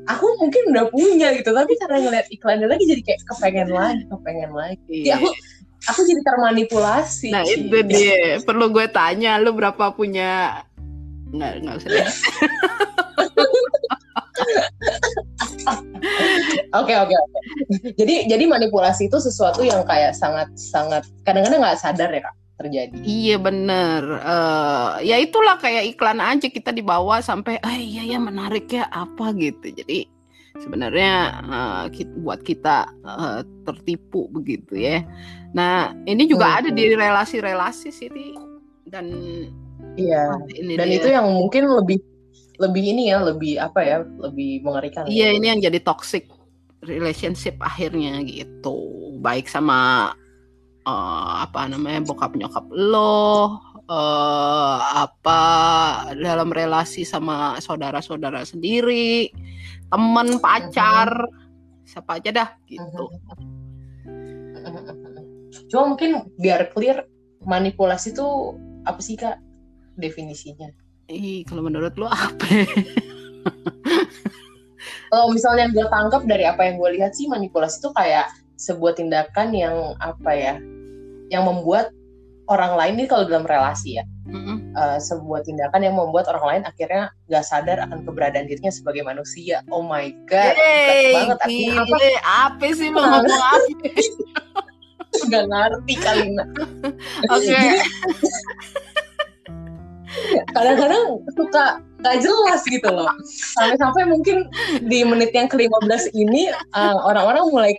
aku 0.10 0.25
mungkin 0.41 0.74
udah 0.74 0.86
punya 0.89 1.34
gitu 1.38 1.53
tapi 1.53 1.74
karena 1.77 1.98
ngeliat 2.01 2.27
iklannya 2.34 2.67
lagi 2.70 2.84
jadi 2.89 3.01
kayak 3.05 3.22
kepengen 3.27 3.70
lagi 3.70 4.03
kepengen 4.10 4.51
lagi 4.53 5.00
ya 5.05 5.17
aku 5.22 5.29
aku 5.89 6.00
jadi 6.05 6.22
termanipulasi 6.25 7.29
Nah 7.34 7.41
Ci. 7.41 7.65
itu 7.65 7.79
dia. 7.89 8.38
Perlu 8.46 8.70
gue 8.70 8.86
tanya, 8.93 9.41
lu 9.41 9.50
berapa 9.58 9.89
punya? 9.98 10.62
Nggak, 11.34 11.53
nggak 11.65 11.75
usah. 11.81 11.89
oke 16.77 16.93
oke 16.93 17.15
oke 17.15 17.39
jadi 17.96 18.25
jadi 18.25 18.43
manipulasi 18.50 19.08
itu 19.08 19.17
sesuatu 19.22 19.62
yang 19.62 19.86
kayak 19.86 20.17
sangat 20.17 20.50
sangat 20.58 21.03
kadang-kadang 21.27 21.62
nggak 21.62 21.79
sadar 21.79 22.10
ya 22.10 22.22
kak 22.25 22.36
terjadi 22.62 22.96
Iya 23.01 23.36
bener. 23.38 24.01
Eh, 24.22 24.89
ya 25.03 25.18
itulah 25.18 25.58
kayak 25.58 25.91
iklan 25.91 26.18
aja 26.18 26.48
kita 26.48 26.70
dibawa 26.70 27.20
sampai, 27.20 27.58
ah 27.60 27.74
iya 27.74 28.06
ya 28.06 28.18
menarik 28.18 28.70
ya 28.70 28.86
apa 28.88 29.34
gitu. 29.34 29.74
Jadi 29.74 30.06
sebenarnya 30.58 31.12
eh, 31.41 31.84
kit- 31.91 32.18
buat 32.22 32.41
kita 32.41 32.86
eh, 33.01 33.39
tertipu 33.65 34.30
begitu 34.30 34.77
ya. 34.77 35.01
Nah 35.51 35.91
ini 36.06 36.24
juga 36.25 36.48
Hmm. 36.48 36.58
ada 36.63 36.70
di 36.70 36.94
relasi-relasi 36.94 37.89
sih 37.89 38.08
Ti. 38.08 38.27
dan 38.88 39.08
iya 39.96 40.32
ini 40.51 40.75
dan 40.80 40.88
dia. 40.88 40.98
itu 41.00 41.08
yang 41.12 41.27
mungkin 41.27 41.68
lebih 41.68 42.00
lebih 42.60 42.84
ini 42.94 43.10
ya 43.12 43.20
lebih 43.20 43.58
apa 43.58 43.80
ya 43.82 43.98
lebih 44.22 44.62
mengerikan 44.62 45.03
Iya 45.03 45.34
ini 45.34 45.46
yang 45.50 45.60
jadi 45.60 45.80
toxic 45.82 46.30
relationship 46.82 47.58
akhirnya 47.60 48.22
gitu. 48.24 48.77
Baik 49.20 49.46
sama 49.46 50.12
eh, 50.85 51.33
apa 51.45 51.69
namanya 51.69 52.01
bokap 52.05 52.33
nyokap 52.33 52.65
lo, 52.73 53.57
eh, 53.85 54.77
apa 55.05 55.41
dalam 56.17 56.50
relasi 56.50 57.05
sama 57.05 57.57
saudara-saudara 57.61 58.45
sendiri, 58.45 59.29
temen, 59.91 60.38
pacar, 60.41 61.09
siapa 61.85 62.17
aja 62.17 62.29
dah 62.31 62.50
gitu. 62.69 63.11
Cuma 65.67 65.95
mungkin 65.95 66.31
biar 66.39 66.71
clear 66.71 67.07
manipulasi 67.43 68.15
itu 68.15 68.55
apa 68.88 69.00
sih 69.03 69.19
kak 69.19 69.39
definisinya? 70.00 70.71
Ih 71.11 71.43
kalau 71.43 71.67
menurut 71.67 71.93
lo 72.00 72.07
apa? 72.07 72.47
Kalau 75.11 75.27
misalnya 75.35 75.67
gue 75.75 75.83
tangkap 75.91 76.23
dari 76.23 76.47
apa 76.47 76.63
yang 76.63 76.79
gue 76.79 76.89
lihat 76.95 77.11
sih 77.11 77.27
manipulasi 77.27 77.83
itu 77.83 77.91
kayak 77.91 78.31
sebuah 78.62 78.94
tindakan 78.94 79.58
yang 79.58 79.98
apa 79.98 80.32
ya, 80.38 80.56
yang 81.34 81.50
membuat 81.50 81.89
orang 82.46 82.77
lain 82.77 82.94
ini 83.01 83.08
kalau 83.10 83.25
dalam 83.25 83.48
relasi 83.48 83.98
ya, 83.98 84.06
Mm-mm. 84.30 84.75
eh, 84.77 85.00
sebuah 85.01 85.41
tindakan 85.48 85.82
yang 85.82 85.96
membuat 85.98 86.30
orang 86.30 86.46
lain 86.46 86.63
akhirnya 86.70 87.10
gak 87.32 87.48
sadar 87.48 87.82
akan 87.89 88.06
keberadaan 88.06 88.46
dirinya 88.46 88.70
sebagai 88.70 89.01
manusia. 89.01 89.65
Oh 89.74 89.82
my 89.82 90.13
god, 90.30 90.53
Yeay, 90.53 91.15
banget 91.15 91.38
artinya 91.41 91.82
apa? 91.82 91.98
apa 92.53 92.65
sih 92.75 92.89
lo 92.94 93.01
ngomong 93.01 93.41
apa? 93.41 93.58
Gak 95.32 95.44
ngerti 95.44 95.94
kali 96.00 96.27
Nak. 96.34 96.50
Oke. 97.36 97.51
Kadang-kadang 100.56 101.24
suka 101.36 101.84
gak 102.03 102.18
jelas 102.20 102.62
gitu 102.68 102.89
loh. 102.91 103.12
Sampai-sampai 103.56 104.08
mungkin 104.08 104.48
di 104.88 105.03
menit 105.03 105.32
yang 105.36 105.48
ke-15 105.51 106.15
ini 106.15 106.51
eh, 106.51 106.98
orang-orang 107.03 107.44
mulai 107.51 107.74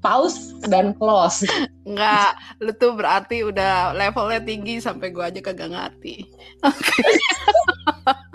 pause 0.00 0.56
dan 0.66 0.96
close. 0.96 1.44
Enggak, 1.84 2.36
lu 2.60 2.72
tuh 2.76 2.96
berarti 2.96 3.44
udah 3.44 3.92
levelnya 3.96 4.40
tinggi 4.40 4.80
sampai 4.80 5.12
gua 5.12 5.28
aja 5.28 5.40
kagak 5.44 5.70
ngerti. 5.72 6.24
Oke. 6.64 7.04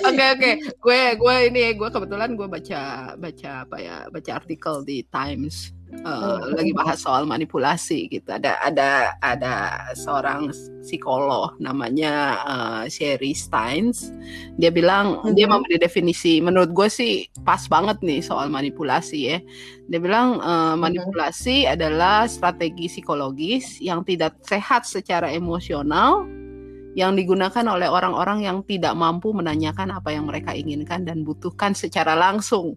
Oke 0.00 0.24
oke, 0.36 0.50
gue 0.80 1.00
gue 1.16 1.36
ini 1.50 1.72
gue 1.74 1.88
kebetulan 1.88 2.36
gue 2.36 2.46
baca 2.46 3.14
baca 3.16 3.50
apa 3.64 3.76
ya 3.80 3.96
baca 4.12 4.30
artikel 4.36 4.86
di 4.86 5.02
Times 5.08 5.72
eh, 5.92 6.38
lagi 6.54 6.72
bahas 6.72 7.02
soal 7.02 7.26
manipulasi 7.26 8.06
gitu. 8.08 8.30
Ada 8.30 8.56
ada 8.62 9.14
ada 9.20 9.54
seorang 9.98 10.54
psikolog 10.80 11.54
namanya 11.60 12.38
eh, 12.46 12.82
Sherry 12.90 13.34
Steins. 13.34 14.14
Dia 14.56 14.70
bilang 14.72 15.20
dia 15.34 15.44
Mhm. 15.46 15.52
memberi 15.58 15.76
definisi. 15.82 16.38
Menurut 16.40 16.70
gue 16.72 16.88
sih 16.88 17.26
pas 17.42 17.60
banget 17.66 17.98
nih 18.00 18.22
soal 18.22 18.48
manipulasi 18.48 19.18
ya. 19.34 19.38
Dia 19.90 20.00
bilang 20.00 20.38
eh, 20.40 20.74
manipulasi 20.78 21.66
adalah 21.66 22.24
strategi 22.30 22.86
psikologis 22.88 23.82
yang 23.82 24.06
tidak 24.06 24.38
sehat 24.46 24.86
secara 24.86 25.28
emosional 25.30 26.24
yang 26.98 27.14
digunakan 27.14 27.62
oleh 27.70 27.86
orang-orang 27.86 28.42
yang 28.42 28.66
tidak 28.66 28.98
mampu 28.98 29.30
menanyakan 29.30 29.94
apa 29.94 30.10
yang 30.10 30.26
mereka 30.26 30.50
inginkan 30.58 31.06
dan 31.06 31.22
butuhkan 31.22 31.70
secara 31.70 32.18
langsung. 32.18 32.74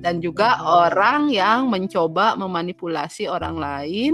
Dan 0.00 0.24
juga 0.24 0.56
orang 0.64 1.28
yang 1.28 1.68
mencoba 1.68 2.32
memanipulasi 2.32 3.28
orang 3.28 3.56
lain 3.60 4.12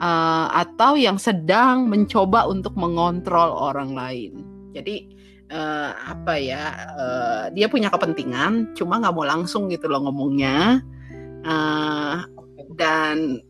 uh, 0.00 0.48
atau 0.48 0.96
yang 0.96 1.20
sedang 1.20 1.86
mencoba 1.92 2.48
untuk 2.48 2.72
mengontrol 2.72 3.52
orang 3.52 3.92
lain. 3.92 4.32
Jadi 4.72 5.12
uh, 5.52 5.92
apa 5.92 6.34
ya? 6.40 6.64
Uh, 6.96 7.44
dia 7.52 7.68
punya 7.68 7.92
kepentingan, 7.92 8.72
cuma 8.72 8.96
nggak 8.96 9.12
mau 9.12 9.28
langsung 9.28 9.68
gitu 9.68 9.92
loh 9.92 10.08
ngomongnya. 10.08 10.80
Uh, 11.44 12.24
dan 12.80 13.44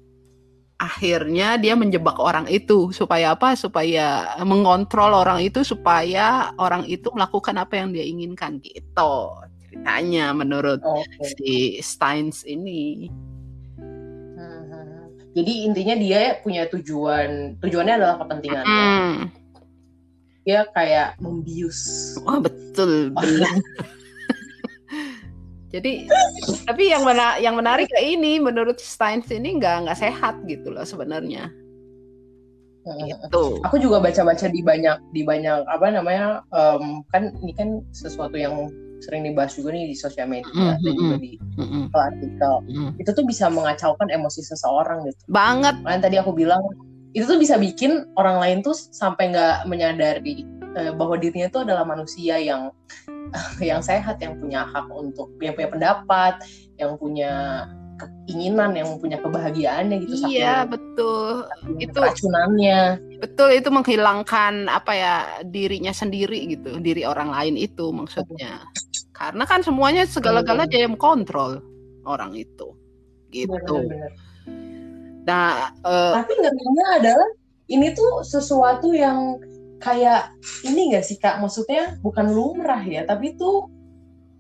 akhirnya 0.78 1.58
dia 1.58 1.74
menjebak 1.74 2.18
orang 2.18 2.46
itu 2.50 2.90
supaya 2.90 3.38
apa? 3.38 3.54
Supaya 3.54 4.38
mengontrol 4.42 5.14
orang 5.14 5.42
itu 5.42 5.62
supaya 5.62 6.50
orang 6.58 6.82
itu 6.86 7.10
melakukan 7.14 7.58
apa 7.62 7.78
yang 7.78 7.94
dia 7.94 8.02
inginkan 8.02 8.58
gitu 8.62 9.38
ceritanya 9.78 10.34
menurut 10.34 10.82
okay. 10.82 11.30
si 11.38 11.54
Steins 11.78 12.42
ini. 12.42 13.06
Hmm. 13.78 15.06
Jadi 15.38 15.52
intinya 15.70 15.94
dia 15.94 16.42
punya 16.42 16.66
tujuan, 16.66 17.54
tujuannya 17.62 17.94
adalah 17.94 18.16
kepentingan. 18.18 18.64
Hmm. 18.66 19.14
Dia 20.42 20.66
kayak 20.74 21.14
membius. 21.22 22.14
Oh 22.26 22.42
betul, 22.42 23.14
benar. 23.14 23.54
Jadi 25.68 26.08
tapi 26.64 26.88
yang 26.88 27.04
mana 27.04 27.36
yang 27.36 27.52
menarik 27.52 27.92
kayak 27.92 28.16
ini 28.16 28.40
menurut 28.40 28.80
Steins 28.80 29.28
ini 29.28 29.60
nggak 29.60 29.84
nggak 29.84 30.00
sehat 30.00 30.40
gitu 30.48 30.72
loh 30.72 30.82
sebenarnya. 30.82 31.52
Itu. 32.88 33.60
Aku 33.68 33.76
juga 33.76 34.00
baca-baca 34.00 34.48
di 34.48 34.64
banyak 34.64 34.96
di 35.12 35.20
banyak 35.20 35.68
apa 35.68 35.92
namanya 35.92 36.40
um, 36.56 37.04
kan 37.12 37.36
ini 37.44 37.52
kan 37.52 37.84
sesuatu 37.92 38.32
yang 38.40 38.72
sering 38.98 39.22
dibahas 39.26 39.54
juga 39.54 39.74
nih 39.74 39.90
di 39.90 39.96
sosial 39.96 40.26
media 40.26 40.50
mm 40.50 40.58
-hmm. 40.58 40.78
dan 40.82 40.92
juga 40.94 41.16
di 41.22 41.32
mm 41.38 41.66
-hmm. 41.66 41.84
artikel. 41.94 42.54
Mm 42.66 42.72
-hmm. 42.74 42.90
Itu 43.00 43.10
tuh 43.14 43.24
bisa 43.26 43.46
mengacaukan 43.48 44.08
emosi 44.10 44.40
seseorang 44.42 45.06
gitu. 45.06 45.20
Banget. 45.30 45.78
Makanya 45.82 46.02
tadi 46.10 46.16
aku 46.18 46.32
bilang 46.34 46.62
itu 47.16 47.24
tuh 47.24 47.40
bisa 47.40 47.56
bikin 47.56 48.04
orang 48.20 48.36
lain 48.38 48.58
tuh 48.60 48.76
sampai 48.76 49.32
nggak 49.32 49.64
menyadari 49.64 50.44
uh, 50.76 50.92
bahwa 50.92 51.16
dirinya 51.16 51.48
itu 51.48 51.60
adalah 51.64 51.84
manusia 51.88 52.36
yang 52.36 52.70
yang 53.68 53.80
sehat 53.80 54.20
yang 54.20 54.36
punya 54.36 54.68
hak 54.68 54.86
untuk 54.92 55.32
yang 55.40 55.56
punya 55.56 55.68
pendapat 55.72 56.34
yang 56.76 56.96
punya 56.96 57.64
keinginan 57.98 58.78
yang 58.78 58.88
punya 59.02 59.18
kebahagiaannya 59.18 59.96
gitu 60.06 60.14
iya 60.30 60.62
betul 60.62 61.48
itu 61.82 61.96
racunannya 61.98 63.02
betul 63.18 63.50
itu 63.50 63.68
menghilangkan 63.74 64.70
apa 64.70 64.92
ya 64.94 65.14
dirinya 65.42 65.90
sendiri 65.90 66.54
gitu 66.54 66.78
diri 66.78 67.02
orang 67.02 67.34
lain 67.34 67.58
itu 67.58 67.90
maksudnya 67.90 68.62
karena 69.18 69.44
kan 69.50 69.60
semuanya 69.66 70.06
segala-gala 70.06 70.70
dia 70.70 70.86
yang 70.86 70.94
kontrol 70.94 71.58
orang 72.06 72.38
itu. 72.38 72.78
Gitu. 73.34 73.50
Benar, 73.58 73.84
benar. 73.84 74.12
nah 75.28 75.68
uh, 75.84 76.16
tapi 76.16 76.32
ngerinya 76.40 76.86
adalah 76.96 77.28
ini 77.68 77.92
tuh 77.92 78.24
sesuatu 78.24 78.96
yang 78.96 79.36
kayak 79.82 80.32
ini 80.64 80.94
gak 80.94 81.04
sih 81.04 81.18
kak? 81.18 81.42
Maksudnya 81.42 81.98
bukan 82.00 82.30
lumrah 82.32 82.80
ya 82.80 83.04
tapi 83.04 83.36
itu 83.36 83.68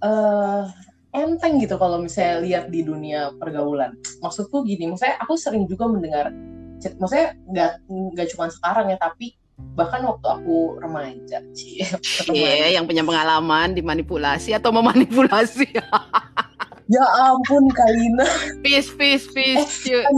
uh, 0.00 0.64
enteng 1.12 1.58
gitu 1.58 1.76
kalau 1.76 1.98
misalnya 1.98 2.40
lihat 2.46 2.64
di 2.70 2.86
dunia 2.86 3.34
pergaulan. 3.36 3.98
Maksudku 4.22 4.62
gini 4.64 4.88
maksudnya 4.88 5.18
aku 5.20 5.34
sering 5.34 5.66
juga 5.66 5.90
mendengar 5.90 6.30
maksudnya 6.78 7.34
nggak 7.50 7.72
nggak 7.90 8.26
cuma 8.30 8.46
sekarang 8.54 8.94
ya 8.94 8.96
tapi 9.02 9.34
bahkan 9.78 10.02
waktu 10.02 10.26
aku 10.26 10.78
remaja 10.82 11.38
sih 11.54 11.82
yeah, 12.34 12.74
yang 12.74 12.86
punya 12.86 13.06
pengalaman 13.06 13.74
dimanipulasi 13.74 14.54
atau 14.54 14.74
memanipulasi. 14.74 15.68
Ya 16.88 17.04
ampun 17.04 17.68
Kalina. 17.68 18.24
Peace 18.64 18.88
peace 18.96 19.28
peace. 19.28 19.84
Eh, 19.92 20.08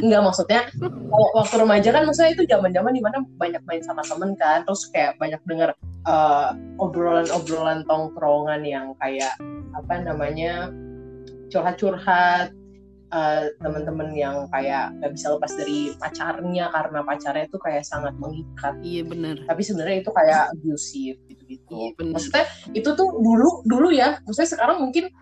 Enggak 0.00 0.24
maksudnya 0.24 0.72
kalau 0.80 1.28
waktu 1.36 1.54
remaja 1.60 1.88
kan 1.92 2.08
maksudnya 2.08 2.32
itu 2.32 2.48
zaman-zaman 2.48 2.96
di 2.96 3.04
mana 3.04 3.20
banyak 3.36 3.60
main 3.68 3.84
sama 3.84 4.00
temen 4.08 4.32
kan. 4.40 4.64
Terus 4.64 4.88
kayak 4.88 5.20
banyak 5.20 5.36
denger 5.44 5.76
uh, 6.08 6.56
obrolan-obrolan 6.80 7.84
tongkrongan 7.84 8.64
yang 8.64 8.96
kayak 8.96 9.36
apa 9.76 9.94
namanya 10.00 10.72
curhat-curhat 11.52 12.56
uh, 13.12 13.48
teman-teman 13.60 14.12
yang 14.12 14.36
kayak 14.52 14.92
nggak 15.00 15.12
bisa 15.14 15.26
lepas 15.34 15.52
dari 15.56 15.92
pacarnya 15.96 16.66
karena 16.72 17.00
pacarnya 17.04 17.44
itu 17.48 17.58
kayak 17.60 17.84
sangat 17.84 18.14
mengikat. 18.16 18.74
Iya 18.84 19.02
benar. 19.06 19.36
Tapi 19.44 19.62
sebenarnya 19.64 19.96
itu 20.04 20.10
kayak 20.12 20.42
abusive 20.56 21.18
gitu-gitu. 21.28 21.76
Iya, 21.96 22.10
maksudnya 22.12 22.44
itu 22.72 22.90
tuh 22.92 23.08
dulu 23.18 23.64
dulu 23.64 23.88
ya. 23.92 24.20
Maksudnya 24.24 24.50
sekarang 24.56 24.80
mungkin 24.82 25.12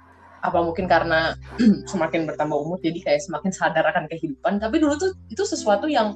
apa 0.46 0.58
mungkin 0.62 0.86
karena 0.86 1.34
semakin 1.90 2.28
bertambah 2.28 2.54
umur 2.54 2.78
jadi 2.78 2.98
kayak 3.02 3.20
semakin 3.24 3.50
sadar 3.50 3.82
akan 3.90 4.06
kehidupan 4.06 4.62
tapi 4.62 4.78
dulu 4.78 4.94
tuh 4.94 5.10
itu 5.26 5.42
sesuatu 5.42 5.90
yang 5.90 6.14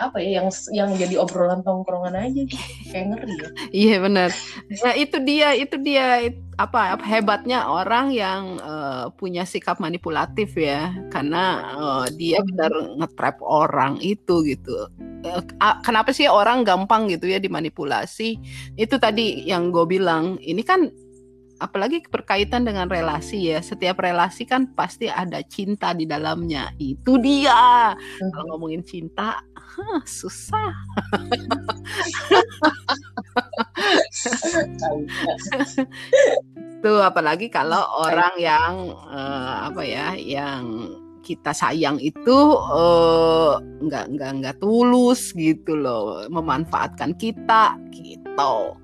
apa 0.00 0.18
ya 0.24 0.40
yang 0.40 0.48
yang 0.72 0.90
jadi 0.96 1.20
obrolan 1.20 1.60
tongkrongan 1.60 2.16
aja 2.16 2.42
kayak 2.88 3.06
ngeri 3.12 3.34
ya. 3.36 3.48
Iya 3.84 3.96
benar. 4.00 4.30
Nah 4.82 4.94
itu 4.96 5.16
dia 5.20 5.48
itu 5.52 5.76
dia 5.76 6.32
apa 6.56 6.96
hebatnya 7.04 7.68
orang 7.68 8.12
yang 8.12 8.56
uh, 8.60 9.12
punya 9.14 9.44
sikap 9.44 9.78
manipulatif 9.78 10.56
ya. 10.56 10.96
Karena 11.12 11.74
uh, 11.76 12.04
dia 12.08 12.40
benar 12.40 12.72
ngetrap 12.98 13.38
orang 13.44 14.00
itu 14.00 14.42
gitu. 14.48 14.88
Uh, 15.22 15.42
kenapa 15.84 16.10
sih 16.10 16.26
orang 16.26 16.64
gampang 16.64 17.12
gitu 17.12 17.28
ya 17.28 17.36
dimanipulasi? 17.36 18.40
Itu 18.80 18.96
tadi 18.96 19.44
yang 19.44 19.70
gue 19.70 19.84
bilang 19.84 20.40
ini 20.40 20.64
kan 20.64 20.88
apalagi 21.62 22.02
berkaitan 22.10 22.66
dengan 22.66 22.90
relasi 22.90 23.54
ya. 23.54 23.62
Setiap 23.62 24.02
relasi 24.02 24.42
kan 24.42 24.66
pasti 24.74 25.06
ada 25.06 25.38
cinta 25.46 25.94
di 25.94 26.02
dalamnya. 26.02 26.74
Itu 26.82 27.22
dia. 27.22 27.94
Hmm. 27.94 28.30
Kalau 28.34 28.44
ngomongin 28.50 28.82
cinta, 28.82 29.38
huh, 29.54 30.02
susah. 30.02 30.74
Tuh 36.82 36.98
apalagi 36.98 37.46
kalau 37.46 37.86
orang 38.10 38.34
yang 38.42 38.74
uh, 39.06 39.70
apa 39.70 39.82
ya, 39.86 40.18
yang 40.18 40.98
kita 41.22 41.54
sayang 41.54 42.02
itu 42.02 42.34
uh, 42.58 43.62
nggak 43.62 44.18
nggak 44.18 44.30
nggak 44.42 44.56
tulus 44.58 45.30
gitu 45.38 45.78
loh, 45.78 46.26
memanfaatkan 46.26 47.14
kita 47.14 47.78
gitu 47.94 48.74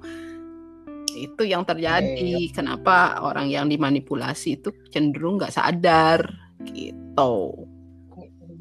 itu 1.26 1.42
yang 1.42 1.66
terjadi. 1.66 2.46
Okay. 2.46 2.54
kenapa 2.54 3.18
orang 3.18 3.50
yang 3.50 3.66
dimanipulasi 3.66 4.62
itu 4.62 4.70
cenderung 4.94 5.42
nggak 5.42 5.54
sadar 5.54 6.22
gitu. 6.62 7.66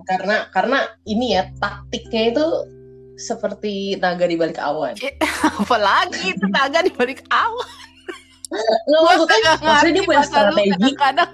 Karena 0.07 0.47
karena 0.49 0.79
ini 1.05 1.35
ya 1.37 1.51
taktiknya 1.61 2.33
itu 2.33 2.45
seperti 3.17 3.97
naga 4.01 4.25
di 4.25 4.37
balik 4.39 4.57
awan. 4.57 4.97
Apalagi 5.61 6.33
itu 6.33 6.45
naga 6.49 6.81
di 6.81 6.93
balik 6.93 7.25
awan. 7.29 7.69
Nggak 8.87 9.01
maksudnya 9.03 9.53
maksudnya 9.59 9.93
dia 9.93 10.03
punya 10.07 10.23
strategi. 10.23 10.91
kadang 10.95 11.31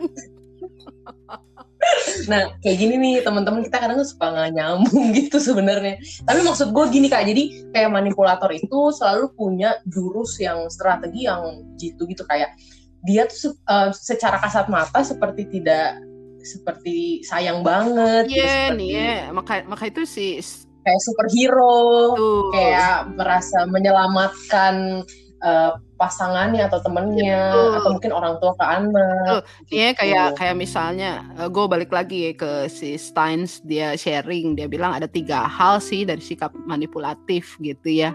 nah 2.31 2.55
kayak 2.63 2.77
gini 2.79 2.95
nih 2.99 3.15
teman-teman 3.25 3.65
kita 3.65 3.77
kadang 3.83 3.99
suka 4.05 4.31
nggak 4.31 4.51
nyambung 4.55 5.11
gitu 5.17 5.37
sebenarnya 5.39 5.99
tapi 6.23 6.39
maksud 6.45 6.71
gue 6.71 6.85
gini 6.91 7.07
kak 7.09 7.27
jadi 7.27 7.43
kayak 7.73 7.89
manipulator 7.91 8.51
itu 8.53 8.79
selalu 8.95 9.31
punya 9.35 9.79
jurus 9.89 10.39
yang 10.39 10.67
strategi 10.71 11.27
yang 11.27 11.63
gitu 11.79 12.07
gitu 12.07 12.23
kayak 12.27 12.55
dia 13.03 13.27
tuh 13.27 13.59
uh, 13.67 13.91
secara 13.91 14.39
kasat 14.39 14.71
mata 14.71 15.03
seperti 15.03 15.49
tidak 15.51 15.99
seperti 16.43 17.23
sayang 17.23 17.63
banget 17.63 18.31
iya 18.31 18.43
yeah, 18.43 18.63
nih 18.75 18.91
yeah. 18.91 19.21
maka 19.31 19.63
maka 19.67 19.87
itu 19.87 20.03
sih 20.07 20.39
kayak 20.83 21.01
superhero 21.03 22.15
Tuh. 22.15 22.51
kayak 22.51 23.15
merasa 23.15 23.63
menyelamatkan 23.67 25.03
uh, 25.43 25.79
pasangannya 26.03 26.67
atau 26.67 26.83
temennya 26.83 27.47
ya, 27.55 27.79
atau 27.79 27.95
mungkin 27.95 28.11
orang 28.11 28.35
tua 28.43 28.51
ke 28.59 28.65
anak. 28.67 29.47
Iya 29.71 29.89
gitu. 29.95 29.99
kayak 30.03 30.27
kayak 30.35 30.55
misalnya 30.59 31.23
uh, 31.39 31.47
eh, 31.47 31.49
gue 31.49 31.65
balik 31.71 31.91
lagi 31.95 32.17
ya 32.27 32.31
ke 32.35 32.51
si 32.67 32.99
Steins 32.99 33.63
dia 33.63 33.95
sharing 33.95 34.59
dia 34.59 34.67
bilang 34.67 34.91
ada 34.91 35.07
tiga 35.07 35.47
hal 35.47 35.79
sih 35.79 36.03
dari 36.03 36.19
sikap 36.19 36.51
manipulatif 36.67 37.55
gitu 37.63 37.87
ya. 37.87 38.11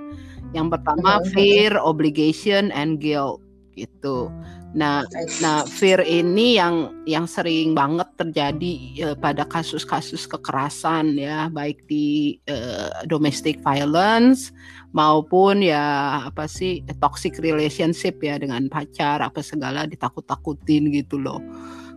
Yang 0.53 0.77
pertama 0.77 1.25
fear, 1.33 1.81
obligation, 1.81 2.69
and 2.77 3.01
guilt 3.01 3.41
gitu. 3.79 4.35
Nah, 4.75 5.07
nah 5.41 5.63
fear 5.65 6.03
ini 6.03 6.59
yang 6.59 6.91
yang 7.07 7.25
sering 7.25 7.73
banget 7.73 8.11
terjadi 8.19 8.75
uh, 9.07 9.17
pada 9.17 9.47
kasus-kasus 9.47 10.27
kekerasan 10.27 11.15
ya, 11.15 11.47
baik 11.49 11.87
di 11.87 12.37
uh, 12.51 13.07
domestic 13.07 13.63
violence 13.63 14.51
maupun 14.93 15.63
ya 15.63 16.27
apa 16.27 16.51
sih 16.51 16.83
toxic 16.99 17.39
relationship 17.39 18.19
ya 18.21 18.37
dengan 18.37 18.67
pacar 18.67 19.23
apa 19.23 19.41
segala 19.41 19.87
ditakut-takutin 19.87 20.91
gitu 20.93 21.17
loh. 21.17 21.41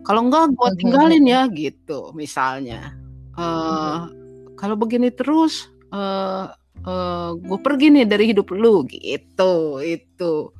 Kalau 0.02 0.26
enggak 0.26 0.54
gue 0.54 0.70
tinggalin 0.80 1.24
ya 1.26 1.46
gitu 1.50 2.14
misalnya. 2.16 2.94
Uh, 3.32 4.12
kalau 4.60 4.76
begini 4.76 5.08
terus 5.10 5.72
uh, 5.90 6.52
uh, 6.86 7.30
gue 7.36 7.58
pergi 7.60 7.90
nih 7.90 8.06
dari 8.06 8.30
hidup 8.30 8.50
lu 8.52 8.84
gitu 8.86 9.82
itu 9.82 10.52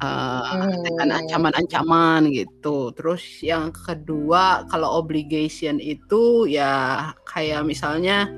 uh, 0.00 0.42
Hmm. 0.56 1.12
ancaman-ancaman 1.12 2.32
gitu. 2.32 2.92
Terus 2.96 3.22
yang 3.44 3.70
kedua 3.72 4.66
kalau 4.68 5.00
obligation 5.00 5.78
itu 5.78 6.48
ya 6.48 7.12
kayak 7.28 7.64
misalnya 7.64 8.28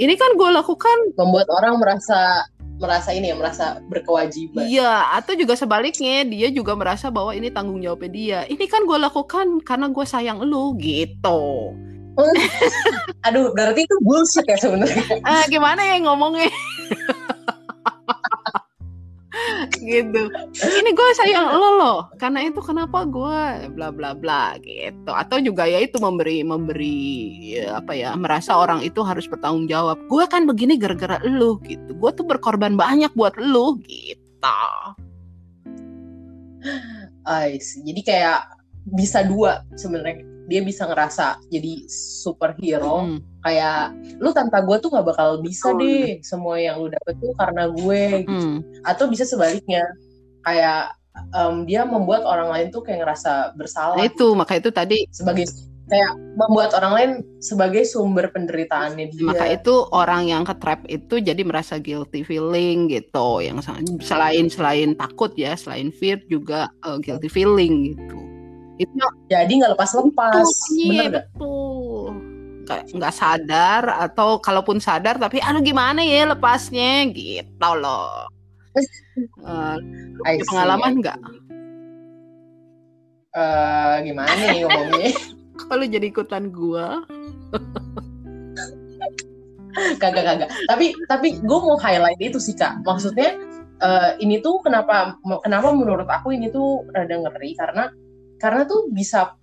ini 0.00 0.16
kan 0.16 0.32
gue 0.38 0.48
lakukan 0.48 1.12
membuat 1.18 1.50
orang 1.52 1.76
merasa 1.76 2.48
merasa 2.80 3.12
ini 3.12 3.28
ya 3.28 3.36
merasa 3.36 3.76
berkewajiban. 3.92 4.64
Iya, 4.64 5.12
atau 5.12 5.36
juga 5.36 5.52
sebaliknya 5.52 6.24
dia 6.24 6.48
juga 6.48 6.72
merasa 6.72 7.12
bahwa 7.12 7.36
ini 7.36 7.52
tanggung 7.52 7.84
jawabnya 7.84 8.10
dia. 8.10 8.40
Ini 8.48 8.64
kan 8.64 8.88
gue 8.88 8.96
lakukan 8.96 9.60
karena 9.60 9.92
gue 9.92 10.06
sayang 10.08 10.40
lu 10.40 10.72
gitu. 10.80 11.76
Aduh, 13.28 13.52
berarti 13.52 13.84
itu 13.84 13.96
bullshit 14.00 14.48
ya 14.48 14.56
sebenarnya. 14.56 15.04
Ah, 15.28 15.44
gimana 15.46 15.84
ya 15.84 16.00
ngomongnya? 16.00 16.48
gitu. 19.82 20.22
Ini 20.62 20.90
gue 20.94 21.08
sayang 21.18 21.50
lo 21.52 21.70
loh. 21.76 22.00
Karena 22.16 22.46
itu 22.46 22.62
kenapa 22.62 23.02
gue 23.04 23.68
bla 23.74 23.90
bla 23.90 24.14
bla 24.14 24.54
gitu. 24.62 25.10
Atau 25.10 25.42
juga 25.42 25.66
ya 25.66 25.82
itu 25.82 25.98
memberi 25.98 26.46
memberi 26.46 27.00
ya, 27.58 27.82
apa 27.82 27.92
ya 27.92 28.14
merasa 28.14 28.54
orang 28.54 28.86
itu 28.86 29.02
harus 29.02 29.26
bertanggung 29.26 29.66
jawab. 29.66 29.98
Gue 30.06 30.24
kan 30.30 30.46
begini 30.46 30.78
gara-gara 30.78 31.18
lu 31.26 31.58
gitu. 31.66 31.90
Gue 31.98 32.14
tuh 32.14 32.24
berkorban 32.24 32.78
banyak 32.78 33.10
buat 33.18 33.34
lu 33.36 33.82
gitu. 33.84 34.54
See. 37.58 37.82
Jadi 37.82 38.00
kayak 38.06 38.46
bisa 38.94 39.26
dua 39.26 39.66
sebenarnya. 39.74 40.29
Dia 40.50 40.60
bisa 40.66 40.90
ngerasa 40.90 41.38
jadi 41.46 41.86
superhero. 41.86 43.06
Hmm. 43.06 43.22
Kayak 43.46 43.94
lu 44.18 44.34
tanpa 44.34 44.66
gue 44.66 44.76
tuh 44.82 44.90
nggak 44.90 45.06
bakal 45.06 45.38
bisa 45.38 45.70
deh. 45.78 46.18
Semua 46.26 46.58
yang 46.58 46.82
lu 46.82 46.90
dapet 46.90 47.14
tuh 47.22 47.32
karena 47.38 47.70
gue. 47.70 48.02
gitu. 48.26 48.34
Hmm. 48.34 48.58
Atau 48.82 49.06
bisa 49.06 49.22
sebaliknya. 49.22 49.86
Kayak 50.42 50.98
em, 51.30 51.54
dia 51.70 51.86
membuat 51.86 52.26
orang 52.26 52.50
lain 52.50 52.66
tuh 52.74 52.82
kayak 52.82 53.06
ngerasa 53.06 53.54
bersalah. 53.54 53.94
Nah 53.94 54.10
itu 54.10 54.26
maka 54.34 54.58
itu 54.58 54.74
tadi 54.74 55.06
sebagai 55.14 55.46
kayak 55.90 56.12
membuat 56.38 56.70
orang 56.78 56.92
lain 56.94 57.10
sebagai 57.42 57.82
sumber 57.82 58.30
penderitaannya 58.30 59.10
dia. 59.10 59.26
maka 59.26 59.50
itu 59.50 59.74
orang 59.90 60.30
yang 60.30 60.46
ke 60.46 60.54
trap 60.62 60.86
itu 60.86 61.18
jadi 61.18 61.42
merasa 61.42 61.82
guilty 61.82 62.22
feeling 62.22 62.86
gitu 62.86 63.42
yang 63.42 63.58
selain 63.98 64.46
selain 64.46 64.94
takut 64.94 65.34
ya 65.34 65.58
selain 65.58 65.90
fear 65.90 66.22
juga 66.30 66.70
uh, 66.86 66.96
guilty 67.02 67.26
feeling 67.26 67.98
gitu 67.98 68.18
itu 68.80 68.92
Jadi 69.28 69.52
nggak 69.60 69.72
iya 70.80 70.88
Bener 70.88 71.06
nggak? 71.12 71.24
betul 71.36 72.08
nggak 72.64 72.80
nggak 72.96 73.14
sadar 73.14 73.82
atau 74.08 74.38
kalaupun 74.38 74.78
sadar 74.78 75.18
tapi 75.18 75.42
aduh 75.42 75.60
gimana 75.60 76.00
ya 76.06 76.30
lepasnya 76.30 77.10
gitu 77.12 77.70
loh 77.76 78.30
see, 80.38 80.46
pengalaman 80.48 81.02
nggak 81.02 81.18
Eh, 83.30 83.94
gimana 84.10 84.34
nih 84.34 84.66
ngomongnya? 84.66 85.10
kalau 85.70 85.86
jadi 85.86 86.10
ikutan 86.10 86.50
gua 86.50 87.06
kagak 90.02 90.24
kagak. 90.26 90.50
Tapi 90.66 90.90
tapi 91.06 91.38
gue 91.38 91.58
mau 91.62 91.78
highlight 91.78 92.18
itu 92.18 92.42
sih 92.42 92.58
kak. 92.58 92.82
Maksudnya 92.82 93.38
eh, 93.78 94.10
ini 94.18 94.42
tuh 94.42 94.58
kenapa 94.66 95.14
kenapa 95.46 95.70
menurut 95.70 96.10
aku 96.10 96.34
ini 96.34 96.50
tuh 96.50 96.82
rada 96.90 97.22
ngeri 97.22 97.54
karena 97.54 97.94
karena 98.40 98.64
tuh 98.64 98.88
bisa 98.90 99.36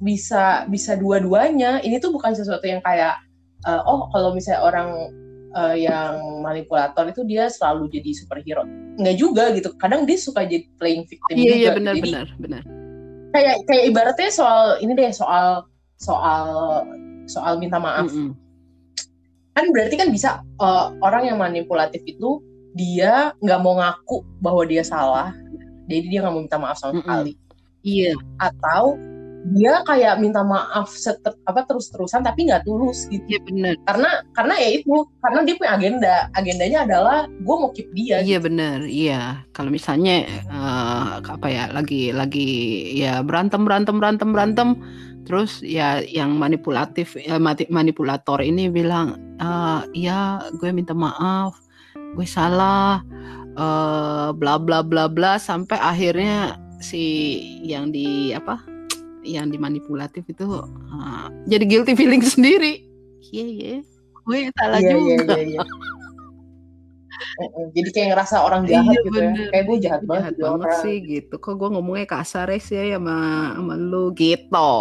bisa 0.00 0.64
bisa 0.70 0.94
dua-duanya. 0.94 1.82
Ini 1.82 1.98
tuh 1.98 2.14
bukan 2.14 2.32
sesuatu 2.32 2.64
yang 2.64 2.80
kayak 2.80 3.18
eh, 3.66 3.82
oh 3.84 4.08
kalau 4.14 4.32
misalnya 4.32 4.62
orang 4.62 4.88
eh, 5.52 5.76
yang 5.84 6.40
manipulator 6.40 7.10
itu 7.10 7.26
dia 7.26 7.50
selalu 7.50 7.90
jadi 7.90 8.10
superhero. 8.14 8.62
Enggak 8.96 9.16
juga 9.18 9.44
gitu. 9.52 9.74
Kadang 9.76 10.06
dia 10.06 10.16
suka 10.16 10.46
jadi 10.46 10.64
playing 10.78 11.04
victim 11.10 11.34
iya 11.34 11.42
juga. 11.42 11.58
iya 11.58 11.70
benar 11.74 11.94
Jadi 11.98 12.02
benar 12.08 12.28
benar 12.38 12.64
kayak 13.34 13.56
kayak 13.66 13.84
ibaratnya 13.90 14.30
soal 14.30 14.78
ini 14.78 14.94
deh 14.94 15.10
soal 15.10 15.66
soal 15.98 16.46
soal 17.26 17.58
minta 17.58 17.82
maaf. 17.82 18.06
Mm-mm. 18.06 18.38
kan 19.54 19.70
berarti 19.70 19.94
kan 19.98 20.08
bisa 20.14 20.42
eh, 20.42 20.86
orang 21.02 21.30
yang 21.30 21.38
manipulatif 21.38 22.02
itu 22.06 22.38
dia 22.74 23.34
nggak 23.42 23.60
mau 23.62 23.78
ngaku 23.78 24.22
bahwa 24.38 24.62
dia 24.66 24.82
salah 24.86 25.34
jadi 25.90 26.06
dia 26.10 26.18
nggak 26.22 26.34
mau 26.34 26.42
minta 26.42 26.58
maaf 26.58 26.78
sama 26.78 26.94
Mm-mm. 26.94 27.02
sekali 27.02 27.32
iya 27.84 28.12
atau 28.40 28.98
dia 29.52 29.84
kayak 29.84 30.24
minta 30.24 30.40
maaf 30.40 30.88
seter, 30.88 31.36
apa 31.44 31.68
terus 31.68 31.92
terusan 31.92 32.24
tapi 32.24 32.48
nggak 32.48 32.64
tulus 32.64 33.04
gitu. 33.12 33.20
Iya 33.28 33.40
benar 33.44 33.74
karena 33.84 34.10
karena 34.32 34.54
ya 34.56 34.68
itu 34.80 34.92
karena 35.20 35.40
dia 35.44 35.54
punya 35.60 35.72
agenda. 35.76 36.14
Agendanya 36.32 36.78
adalah 36.88 37.18
gue 37.28 37.56
mau 37.60 37.68
keep 37.76 37.92
dia 37.92 38.24
Iya 38.24 38.40
benar, 38.40 38.88
iya. 38.88 39.44
Kalau 39.52 39.68
misalnya 39.68 40.24
eh, 40.48 41.12
apa 41.20 41.48
ya 41.52 41.68
lagi 41.68 42.08
lagi 42.08 42.48
ya 42.96 43.20
berantem 43.20 43.68
berantem 43.68 44.00
berantem 44.00 44.32
berantem, 44.32 44.68
terus 45.28 45.60
ya 45.60 46.00
yang 46.00 46.40
manipulatif 46.40 47.12
ya, 47.20 47.36
manipulator 47.68 48.40
ini 48.40 48.72
bilang, 48.72 49.20
"Eh, 49.36 50.08
ya 50.08 50.40
gue 50.56 50.72
minta 50.72 50.96
maaf, 50.96 51.52
gue 52.16 52.24
salah, 52.24 53.04
eh, 53.60 54.28
bla 54.32 54.56
bla 54.56 54.80
bla 54.80 55.04
bla 55.04 55.36
sampai 55.36 55.76
akhirnya 55.76 56.63
si 56.84 57.04
yang 57.64 57.88
di 57.88 58.28
apa, 58.30 58.60
yang 59.24 59.48
dimanipulatif 59.48 60.28
itu 60.28 60.44
eh, 60.68 61.26
jadi 61.48 61.64
guilty 61.64 61.96
feeling 61.96 62.20
sendiri. 62.20 62.84
Iya 63.32 63.44
iya, 63.48 63.74
gue 64.22 64.38
salah 64.52 64.78
Iya, 64.78 64.92
iya, 64.92 65.16
juga. 65.16 65.34
iya, 65.40 65.56
iya. 65.56 65.64
Mm-mm. 67.40 67.66
jadi 67.76 67.88
kayak 67.88 68.08
ngerasa 68.12 68.36
orang 68.42 68.62
jahat 68.68 68.92
Iya, 68.92 69.00
gitu 69.00 69.10
bener. 69.16 69.32
ya 69.32 69.48
kayak 69.48 69.64
gue 69.64 69.76
jahat 69.80 70.02
banget 70.04 70.20
jahat 70.20 70.34
jadi 70.34 70.44
banget 70.44 70.66
orang 70.66 70.82
sih 70.82 70.96
gitu 71.00 71.34
kok 71.38 71.54
gue 71.56 71.68
ngomongnya 71.72 72.06
kasar 72.10 72.46
ya 72.50 72.58
sih 72.60 72.76
ya 72.76 72.98
sama 72.98 73.16
sama 73.54 73.74
lu 73.78 74.04
gitu 74.12 74.74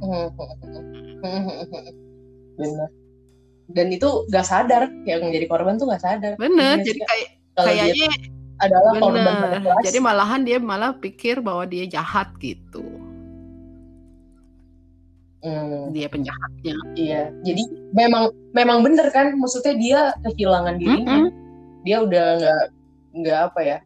bener 2.58 2.88
dan 3.70 3.86
itu 3.94 4.08
gak 4.26 4.46
sadar 4.48 4.90
yang 5.06 5.22
jadi 5.30 5.46
korban 5.46 5.78
tuh 5.78 5.86
gak 5.92 6.02
sadar 6.02 6.32
bener 6.34 6.80
Iya 6.80 6.84
jadi 6.88 7.00
kayak 7.06 7.28
kayaknya 7.54 8.08
adalah 8.60 8.92
korban 9.00 9.24
bener 9.24 9.34
manipulasi 9.40 9.84
jadi 9.88 9.98
malahan 9.98 10.40
dia 10.44 10.58
malah 10.60 10.92
pikir 10.96 11.40
bahwa 11.40 11.64
dia 11.64 11.84
jahat 11.88 12.28
gitu. 12.38 12.84
Hmm, 15.40 15.88
dia 15.96 16.04
penjahatnya. 16.12 16.76
Iya. 17.00 17.32
Jadi 17.40 17.64
memang 17.96 18.28
memang 18.52 18.84
bener 18.84 19.08
kan? 19.08 19.32
Maksudnya 19.40 19.74
dia 19.80 20.00
kehilangan 20.20 20.76
dirinya 20.76 21.32
dia 21.80 22.04
udah 22.04 22.26
nggak 22.36 22.62
nggak 23.24 23.38
apa 23.48 23.60
ya? 23.64 23.78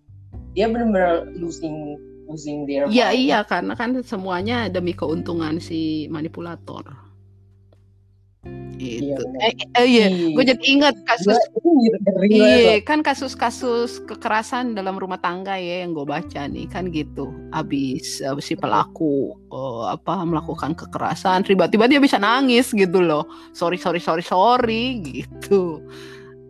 Dia 0.59 0.67
bener-bener 0.67 1.31
losing 1.39 1.95
losing 2.27 2.67
their 2.67 2.91
iya 2.91 3.15
iya. 3.15 3.39
Karena 3.47 3.79
kan 3.79 3.95
semuanya 4.03 4.67
demi 4.67 4.99
keuntungan 4.99 5.63
si 5.63 6.11
manipulator 6.11 7.04
itu 8.75 9.15
bener. 9.15 9.39
eh, 9.41 9.55
eh, 9.79 9.87
iya 9.87 10.07
gue 10.35 10.45
jadi 10.45 10.65
ingat 10.67 10.95
kasus 11.07 11.31
banget 11.31 11.51
loh. 11.55 11.73
Iya, 12.27 12.75
kan 12.83 13.01
kasus-kasus 13.01 14.03
kekerasan 14.05 14.75
dalam 14.75 14.99
rumah 14.99 15.17
tangga 15.17 15.55
ya 15.55 15.87
yang 15.87 15.95
gue 15.95 16.03
baca 16.03 16.43
nih 16.45 16.67
kan 16.67 16.91
gitu. 16.91 17.31
Abis 17.51 18.19
eh, 18.19 18.35
si 18.43 18.55
pelaku 18.55 19.39
eh, 19.49 19.85
apa 19.95 20.27
melakukan 20.27 20.75
kekerasan, 20.75 21.47
tiba-tiba 21.47 21.87
dia 21.87 22.03
bisa 22.03 22.19
nangis 22.19 22.75
gitu 22.75 22.99
loh. 22.99 23.25
Sorry, 23.55 23.79
sorry, 23.79 24.03
sorry, 24.03 24.27
sorry 24.27 25.01
gitu. 25.01 25.79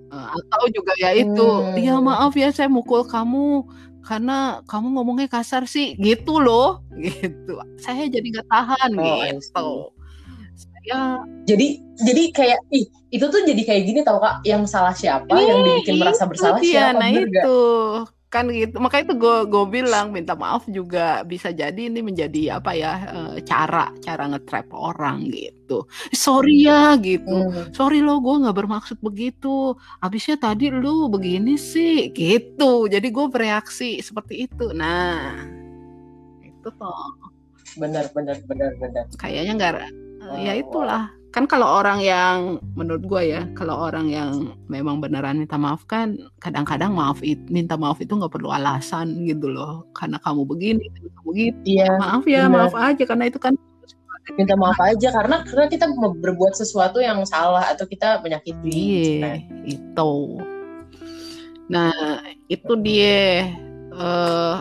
Eh, 0.09 0.29
atau 0.33 0.65
juga 0.73 0.97
ya 0.97 1.13
itu, 1.13 1.45
Hmm. 1.45 1.77
ya 1.77 2.01
maaf 2.01 2.33
ya 2.35 2.49
saya 2.51 2.73
mukul 2.73 3.05
kamu 3.05 3.69
karena 4.01 4.61
kamu 4.65 5.01
ngomongnya 5.01 5.29
kasar 5.29 5.65
sih 5.65 5.93
gitu 5.97 6.41
loh, 6.41 6.81
gitu. 7.05 7.57
Saya 7.77 8.09
jadi 8.09 8.25
nggak 8.33 8.49
tahan 8.49 8.91
Oh, 8.97 9.21
gitu. 9.25 9.69
Saya 10.85 11.25
jadi 11.49 11.81
jadi 11.97 12.23
kayak 12.37 12.61
ih 12.77 12.85
itu 13.09 13.25
tuh 13.31 13.41
jadi 13.47 13.63
kayak 13.65 13.83
gini 13.89 14.01
tau 14.05 14.21
kak. 14.21 14.45
Yang 14.45 14.63
salah 14.69 14.93
siapa? 14.93 15.33
Yang 15.33 15.59
dibikin 15.65 15.95
merasa 15.97 16.29
itu 16.29 16.31
bersalah 16.35 16.61
dia, 16.61 16.93
siapa? 16.93 17.01
Nah 17.01 17.09
bener 17.09 17.25
gak? 17.25 17.45
itu. 17.45 17.61
Kan 18.29 18.45
gitu. 18.51 18.77
Makanya 18.83 19.05
itu 19.09 19.15
gue 19.17 19.37
gue 19.47 19.65
bilang 19.71 20.07
minta 20.11 20.35
maaf 20.35 20.67
juga 20.69 21.23
bisa 21.25 21.55
jadi 21.55 21.89
ini 21.89 22.03
menjadi 22.03 22.59
apa 22.61 22.75
ya 22.77 22.93
eh, 23.07 23.37
cara 23.47 23.95
cara 24.05 24.29
ngetrap 24.29 24.69
orang 24.77 25.31
gitu. 25.33 25.89
Sorry 26.13 26.69
ya 26.69 27.01
gitu. 27.01 27.33
Hmm. 27.33 27.73
sorry 27.73 28.05
lo 28.05 28.21
gue 28.21 28.45
nggak 28.45 28.59
bermaksud 28.61 28.99
begitu. 29.01 29.73
Habisnya 30.05 30.37
tadi 30.37 30.69
lu 30.69 31.09
begini 31.09 31.57
sih 31.57 32.13
gitu. 32.13 32.91
Jadi 32.93 33.09
gue 33.09 33.27
bereaksi 33.33 34.05
seperti 34.05 34.51
itu. 34.51 34.75
Nah 34.77 35.33
itu 36.45 36.69
toh. 36.77 37.33
Bener 37.81 38.11
bener 38.13 38.37
bener 38.45 38.75
bener. 38.77 39.05
Kayaknya 39.17 39.53
nggak 39.57 40.04
Oh, 40.25 40.39
ya 40.41 40.57
itulah. 40.57 41.13
Kan 41.35 41.51
kalau 41.51 41.67
orang 41.67 41.99
yang 41.99 42.63
menurut 42.79 43.03
gue 43.11 43.23
ya 43.35 43.43
kalau 43.59 43.91
orang 43.91 44.07
yang 44.07 44.55
memang 44.71 45.03
beneran 45.03 45.43
minta 45.43 45.59
maaf 45.59 45.83
kan 45.91 46.15
kadang-kadang 46.39 46.95
maaf 46.95 47.19
it, 47.27 47.43
minta 47.51 47.75
maaf 47.75 47.99
itu 47.99 48.15
nggak 48.15 48.31
perlu 48.31 48.55
alasan 48.55 49.27
gitu 49.27 49.51
loh. 49.51 49.83
Karena 49.99 50.23
kamu 50.23 50.47
begini 50.47 50.87
kamu 50.95 51.31
gitu 51.35 51.59
iya 51.67 51.91
maaf 51.99 52.23
ya 52.25 52.47
bener. 52.47 52.71
maaf 52.71 52.75
aja 52.79 53.03
karena 53.03 53.25
itu 53.27 53.43
kan 53.43 53.59
minta 54.39 54.55
maaf 54.55 54.79
aja 54.79 55.09
karena 55.11 55.43
karena 55.43 55.67
kita 55.69 55.85
berbuat 56.23 56.55
sesuatu 56.55 57.03
yang 57.03 57.27
salah 57.27 57.67
atau 57.67 57.85
kita 57.85 58.23
menyakiti 58.23 58.71
iya 58.71 59.43
itu. 59.67 60.39
Nah 61.67 61.93
itu 62.47 62.73
dia. 62.79 63.51
Eh 63.91 64.59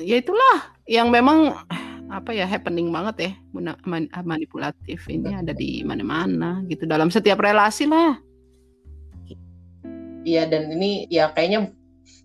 ya 0.00 0.16
itulah 0.16 0.78
yang 0.86 1.10
memang 1.12 1.58
apa 2.10 2.34
ya 2.34 2.42
happening 2.44 2.90
banget 2.90 3.16
ya 3.16 3.32
man- 3.54 4.10
manipulatif 4.26 5.06
ini 5.06 5.30
ada 5.30 5.54
di 5.54 5.86
mana-mana 5.86 6.60
gitu 6.66 6.82
dalam 6.84 7.06
setiap 7.08 7.38
relasi 7.38 7.86
lah 7.86 8.18
Iya 10.20 10.44
dan 10.44 10.68
ini 10.68 11.08
ya 11.08 11.32
kayaknya 11.32 11.72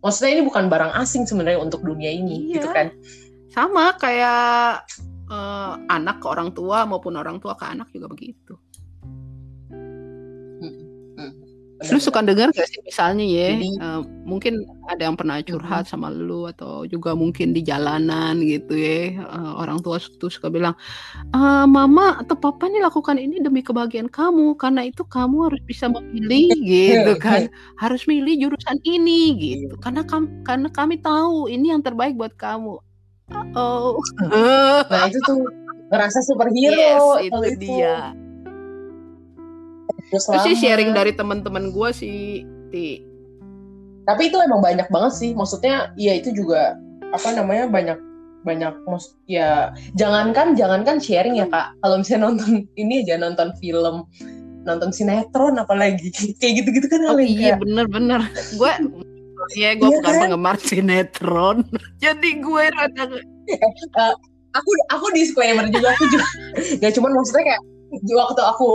maksudnya 0.03 0.35
ini 0.35 0.43
bukan 0.43 0.67
barang 0.67 0.91
asing 0.99 1.23
sebenarnya 1.23 1.63
untuk 1.63 1.79
dunia 1.79 2.11
ini 2.11 2.51
Iya. 2.51 2.53
gitu 2.59 2.67
kan. 2.73 2.87
sama 3.47 3.95
kayak 3.95 4.83
eh, 5.31 5.73
anak 5.87 6.19
ke 6.19 6.27
orang 6.27 6.51
tua 6.51 6.83
maupun 6.83 7.15
orang 7.15 7.39
tua 7.39 7.55
ke 7.55 7.63
anak 7.63 7.87
juga 7.95 8.11
begitu 8.11 8.59
Lu 11.91 11.99
suka 12.01 12.25
dengar 12.25 12.49
gak 12.49 12.65
sih 12.65 12.81
misalnya 12.81 13.21
ya, 13.21 13.53
Jadi- 13.53 13.77
eh, 13.77 14.01
mungkin 14.25 14.53
ada 14.89 15.05
yang 15.05 15.13
pernah 15.17 15.37
curhat 15.41 15.85
sama 15.85 16.09
lu 16.09 16.49
atau 16.49 16.85
juga 16.85 17.13
mungkin 17.13 17.53
di 17.53 17.61
jalanan 17.61 18.41
gitu 18.41 18.73
ya, 18.73 19.21
eh, 19.21 19.51
orang 19.57 19.81
tua 19.85 20.01
tuh 20.01 20.29
suka 20.29 20.49
bilang, 20.49 20.73
"Ah, 21.29 21.65
mama 21.69 22.17
atau 22.21 22.33
papa 22.33 22.65
nih 22.65 22.81
lakukan 22.81 23.17
ini 23.21 23.37
demi 23.41 23.61
kebahagiaan 23.61 24.09
kamu, 24.09 24.57
karena 24.57 24.85
itu 24.85 25.05
kamu 25.05 25.51
harus 25.51 25.61
bisa 25.65 25.85
memilih 25.89 26.49
gitu 26.65 27.11
kan, 27.21 27.49
harus 27.77 28.05
milih 28.09 28.33
jurusan 28.49 28.77
ini 28.81 29.21
gitu, 29.37 29.73
karena 29.77 30.01
kami, 30.05 30.27
karena 30.41 30.69
kami 30.73 30.95
tahu 30.97 31.49
ini 31.49 31.69
yang 31.69 31.85
terbaik 31.85 32.17
buat 32.17 32.33
kamu." 32.33 32.81
Oh, 33.57 33.97
Nah 34.89 35.09
itu 35.09 35.17
tuh 35.25 35.41
ngerasa 35.89 36.19
superhero 36.29 37.17
yes, 37.25 37.31
kalau 37.33 37.45
itu. 37.49 37.57
dia. 37.57 38.13
Terus 40.13 40.25
Itu 40.29 40.39
sih 40.51 40.55
sharing 40.59 40.93
dari 40.93 41.11
teman-teman 41.15 41.73
gua 41.73 41.89
sih, 41.89 42.45
Ti. 42.69 43.01
Tapi 44.05 44.29
itu 44.29 44.37
emang 44.37 44.61
banyak 44.61 44.85
banget 44.93 45.13
sih. 45.17 45.31
Maksudnya 45.33 45.93
ya 45.97 46.13
itu 46.13 46.29
juga 46.29 46.77
apa 47.09 47.31
namanya 47.33 47.65
banyak 47.71 47.97
banyak 48.45 48.73
mus 48.85 49.17
ya 49.25 49.73
jangankan 49.97 50.53
jangankan 50.53 51.01
sharing 51.01 51.41
ya 51.41 51.49
kak 51.49 51.73
kalau 51.81 51.97
misalnya 51.97 52.29
nonton 52.29 52.51
ini 52.81 53.01
aja 53.01 53.17
nonton 53.17 53.49
film 53.57 54.05
nonton 54.65 54.89
sinetron 54.93 55.57
apalagi 55.57 56.13
kayak 56.39 56.61
gitu-gitu 56.61 56.85
kan 56.85 57.01
Oh 57.09 57.17
iya 57.17 57.57
bener-bener 57.57 58.21
gue 58.55 58.71
Iya 59.53 59.77
gue 59.77 59.85
Iya 59.89 59.97
bukan 60.01 60.13
kan? 60.13 60.21
penggemar 60.25 60.55
sinetron 60.61 61.57
Jadi 62.05 62.29
gue 62.41 62.63
rada 62.69 63.03
aku 64.55 64.71
aku 64.89 65.05
disclaimer 65.13 65.69
juga 65.69 65.93
aku 65.93 66.05
juga 66.09 66.25
ya 66.81 66.89
cuman 66.93 67.11
maksudnya 67.13 67.43
kayak 67.53 67.61
waktu 68.09 68.41
aku 68.41 68.69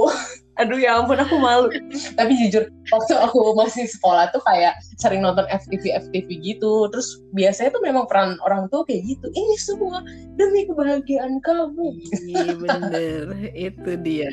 aduh 0.61 0.77
ya 0.77 1.01
ampun 1.01 1.17
aku 1.17 1.37
malu. 1.41 1.73
Tapi 2.21 2.33
jujur 2.37 2.69
waktu 2.93 3.15
aku 3.17 3.57
masih 3.57 3.89
sekolah 3.89 4.29
tuh 4.31 4.45
kayak 4.45 4.77
sering 5.01 5.25
nonton 5.25 5.49
FTV 5.49 5.97
FTV 6.07 6.29
gitu. 6.45 6.87
Terus 6.93 7.19
biasanya 7.33 7.73
tuh 7.73 7.83
memang 7.83 8.05
peran 8.05 8.37
orang 8.45 8.69
tua 8.69 8.85
kayak 8.85 9.09
gitu. 9.09 9.27
Ini 9.33 9.55
semua 9.57 10.05
demi 10.37 10.69
kebahagiaan 10.69 11.41
kamu. 11.41 11.89
Iya 12.29 12.53
bener. 12.61 13.25
Itu 13.73 13.91
dia. 14.05 14.29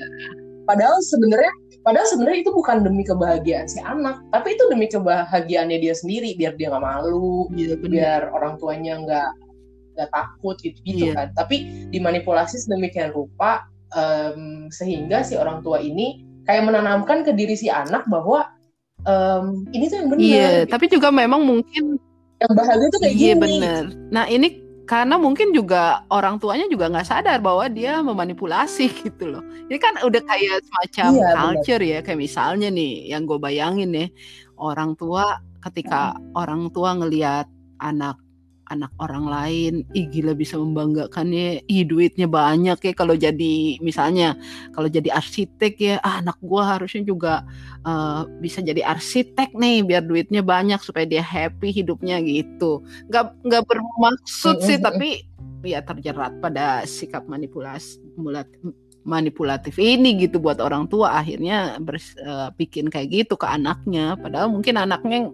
Padahal 0.68 1.00
sebenarnya 1.00 1.54
padahal 1.88 2.04
sebenarnya 2.12 2.44
itu 2.44 2.52
bukan 2.52 2.84
demi 2.84 3.08
kebahagiaan 3.08 3.72
si 3.72 3.80
anak. 3.80 4.20
Tapi 4.36 4.60
itu 4.60 4.68
demi 4.68 4.92
kebahagiaannya 4.92 5.80
dia 5.80 5.96
sendiri 5.96 6.36
biar 6.36 6.60
dia 6.60 6.68
nggak 6.76 6.84
malu 6.84 7.48
bener. 7.56 7.80
biar 7.88 8.22
orang 8.36 8.60
tuanya 8.60 9.00
nggak 9.00 9.30
nggak 9.96 10.10
takut 10.12 10.60
gitu 10.60 10.76
gitu 10.84 11.08
Iya. 11.08 11.16
kan. 11.16 11.28
Tapi 11.40 11.88
dimanipulasi 11.96 12.60
sedemikian 12.60 13.16
rupa 13.16 13.64
em, 13.96 14.68
sehingga 14.74 15.24
si 15.24 15.38
orang 15.40 15.64
tua 15.64 15.80
ini 15.80 16.24
kayak 16.44 16.64
menanamkan 16.68 17.24
ke 17.24 17.32
diri 17.36 17.56
si 17.56 17.68
anak 17.72 18.04
bahwa 18.08 18.52
em, 19.06 19.68
ini 19.72 19.86
tuh 19.88 19.98
yang 20.04 20.10
benar 20.12 20.24
Iya 20.24 20.50
tapi 20.68 20.86
juga 20.92 21.14
memang 21.14 21.44
mungkin 21.44 21.96
yang 22.38 22.54
bahagia 22.54 22.88
tuh 22.92 23.00
kayak 23.02 23.16
Iya 23.16 23.34
gini 23.36 23.44
bener 23.44 23.84
Nah 24.12 24.26
ini 24.28 24.48
karena 24.88 25.20
mungkin 25.20 25.52
juga 25.52 26.08
orang 26.08 26.40
tuanya 26.40 26.64
juga 26.72 26.88
nggak 26.88 27.08
sadar 27.12 27.44
bahwa 27.44 27.68
dia 27.68 28.00
memanipulasi 28.00 28.88
gitu 29.04 29.36
loh. 29.36 29.44
Ini 29.68 29.78
kan 29.84 30.00
udah 30.00 30.24
kayak 30.24 30.64
semacam 30.64 31.10
Iya, 31.12 31.20
benar. 31.28 31.36
culture 31.36 31.84
ya, 31.84 32.00
kayak 32.00 32.20
misalnya 32.24 32.72
nih 32.72 33.12
yang 33.12 33.28
gue 33.28 33.36
bayangin 33.36 33.92
nih 33.92 34.08
orang 34.56 34.96
tua 34.96 35.44
ketika 35.60 36.16
orang 36.40 36.72
tua 36.72 36.96
ngelihat 36.96 37.52
anak 37.84 38.16
anak 38.68 38.92
orang 39.00 39.26
lain, 39.28 39.74
ih 39.96 40.06
gila 40.08 40.36
bisa 40.38 40.60
membanggakannya, 40.60 41.64
ih 41.68 41.84
duitnya 41.88 42.28
banyak 42.28 42.78
ya 42.80 42.94
kalau 42.94 43.16
jadi 43.16 43.80
misalnya 43.80 44.36
kalau 44.76 44.88
jadi 44.92 45.10
arsitek 45.12 45.74
ya, 45.80 45.96
ah, 46.04 46.20
anak 46.20 46.38
gua 46.44 46.78
harusnya 46.78 47.04
juga 47.08 47.48
eh, 47.88 48.22
bisa 48.44 48.60
jadi 48.64 48.84
arsitek 48.84 49.56
nih 49.56 49.84
biar 49.88 50.04
duitnya 50.04 50.42
banyak 50.44 50.80
supaya 50.84 51.08
dia 51.08 51.24
happy 51.24 51.72
hidupnya 51.72 52.20
gitu. 52.24 52.84
Nggak 53.08 53.26
nggak 53.44 53.64
bermaksud 53.68 54.62
sih 54.64 54.78
tapi 54.78 55.28
ya 55.66 55.82
terjerat 55.82 56.38
pada 56.40 56.86
sikap 56.86 57.26
manipulasi 57.26 58.00
mulat- 58.16 58.54
manipulatif 59.08 59.80
ini 59.80 60.20
gitu 60.20 60.44
buat 60.44 60.60
orang 60.60 60.92
tua 60.92 61.16
akhirnya 61.16 61.80
bers- 61.80 62.20
eh, 62.20 62.52
bikin 62.60 62.92
kayak 62.92 63.08
gitu 63.10 63.40
ke 63.40 63.48
anaknya. 63.48 64.20
Padahal 64.20 64.52
mungkin 64.52 64.76
anaknya 64.76 65.32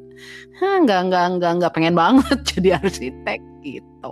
"Hah, 0.62 0.86
nggak 0.86 1.02
nggak 1.10 1.26
nggak 1.42 1.52
nggak 1.58 1.74
pengen 1.74 1.98
banget 1.98 2.38
jadi 2.54 2.78
arsitek 2.78 3.42
gitu. 3.66 4.12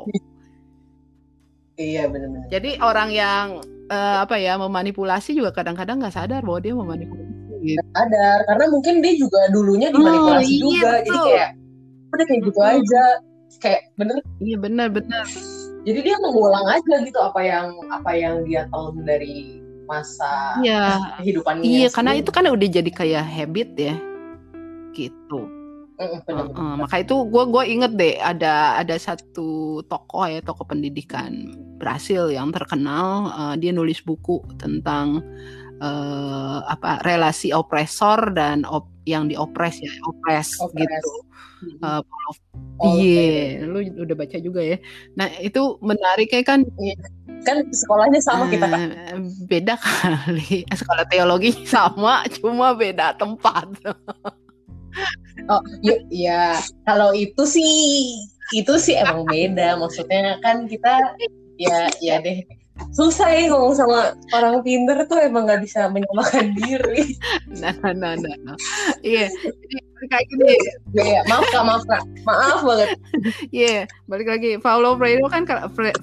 Iya 1.80 2.06
benar-benar 2.10 2.46
jadi 2.52 2.78
orang 2.84 3.10
yang 3.10 3.46
eh, 3.90 4.18
apa 4.26 4.36
ya 4.42 4.58
memanipulasi 4.58 5.38
juga 5.38 5.54
kadang-kadang 5.54 6.02
nggak 6.02 6.14
sadar 6.14 6.42
bahwa 6.42 6.60
dia 6.62 6.74
memanipulasi 6.74 7.32
gitu. 7.62 7.82
sadar 7.94 8.38
karena 8.50 8.66
mungkin 8.74 8.94
dia 9.06 9.14
juga 9.14 9.40
dulunya 9.54 9.94
dimanipulasi 9.94 10.54
iya, 10.58 10.62
juga. 10.62 10.90
Jadi 10.90 11.10
betul. 11.10 11.26
kayak 11.30 11.50
udah 12.12 12.26
kayak 12.26 12.42
gitu 12.50 12.60
aja. 12.66 13.06
Kayak 13.62 13.82
bener? 13.94 14.18
Iya 14.42 14.58
benar 14.58 14.88
benar 14.90 15.26
jadi 15.82 16.00
dia 16.02 16.16
mengulang 16.22 16.66
aja 16.70 16.96
gitu 17.02 17.20
apa 17.20 17.42
yang 17.42 17.68
apa 17.90 18.12
yang 18.14 18.36
dia 18.46 18.70
tahu 18.70 18.94
dari 19.02 19.60
masa 19.90 20.56
iya 20.62 21.02
kehidupannya 21.20 21.64
Iya, 21.66 21.88
karena 21.92 22.16
sebelumnya. 22.16 22.22
itu 22.24 22.30
kan 22.32 22.44
udah 22.48 22.70
jadi 22.72 22.92
kayak 22.96 23.26
habit 23.28 23.70
ya, 23.76 23.96
gitu. 24.96 25.40
Bener, 26.02 26.18
Heeh, 26.26 26.50
bener. 26.50 26.82
maka 26.82 26.96
itu 27.06 27.14
gue 27.30 27.44
gue 27.46 27.64
inget 27.70 27.92
deh 27.94 28.18
ada 28.18 28.82
ada 28.82 28.96
satu 28.98 29.82
tokoh 29.86 30.26
ya 30.26 30.42
tokoh 30.42 30.66
pendidikan 30.66 31.54
Brasil 31.78 32.34
yang 32.34 32.50
terkenal 32.50 33.30
eh, 33.30 33.56
dia 33.62 33.70
nulis 33.70 34.02
buku 34.02 34.42
tentang 34.58 35.22
eh, 35.78 36.58
apa 36.66 37.06
relasi 37.06 37.54
opresor 37.54 38.34
dan 38.34 38.66
op, 38.66 38.90
yang 39.06 39.30
diopres 39.30 39.78
ya 39.78 39.92
opres 40.08 40.58
Opres. 40.58 40.82
gitu. 40.90 41.12
Oh, 41.86 42.02
Iya, 42.82 43.66
lu 43.70 43.80
udah 43.84 44.16
baca 44.18 44.38
juga 44.42 44.62
ya. 44.66 44.78
Nah 45.14 45.30
itu 45.38 45.78
menariknya 45.86 46.42
kan? 46.42 46.66
Kan 47.46 47.70
sekolahnya 47.70 48.22
sama 48.22 48.50
kita 48.50 48.66
kan 48.66 48.90
eh, 48.90 49.20
beda 49.46 49.78
kali. 49.78 50.66
Sekolah 50.74 51.06
teologi 51.10 51.54
sama 51.70 52.26
cuma 52.42 52.74
beda 52.74 53.14
tempat. 53.18 53.70
oh 55.48 55.64
yuk 55.80 56.04
ya 56.12 56.60
kalau 56.84 57.16
itu 57.16 57.44
sih 57.48 57.74
itu 58.54 58.74
sih 58.82 58.98
emang 58.98 59.26
beda. 59.30 59.78
Maksudnya 59.78 60.42
kan 60.42 60.66
kita 60.66 60.98
ya 61.62 61.90
ya 62.02 62.18
deh 62.22 62.61
susah 62.92 63.30
ya 63.32 63.48
ngomong 63.54 63.74
sama 63.78 64.18
orang 64.36 64.60
pinter 64.66 65.06
tuh 65.08 65.22
emang 65.22 65.48
nggak 65.48 65.64
bisa 65.64 65.88
menyamakan 65.88 66.52
diri. 66.60 67.16
Nah, 67.62 67.76
nah, 67.80 67.94
nah, 67.94 68.14
nah, 68.18 68.36
nah. 68.44 68.58
Iya, 69.06 69.32
jadi 69.32 70.08
kayak 70.10 70.26
gini. 70.34 70.56
maaf 71.30 71.46
kak 71.54 71.64
maaf 71.64 71.84
kak. 71.86 72.04
Maaf 72.26 72.60
banget. 72.66 72.90
Iya, 73.54 73.86
balik 74.10 74.28
lagi. 74.28 74.58
Paulo 74.58 74.98
Freire 74.98 75.22
kan 75.30 75.44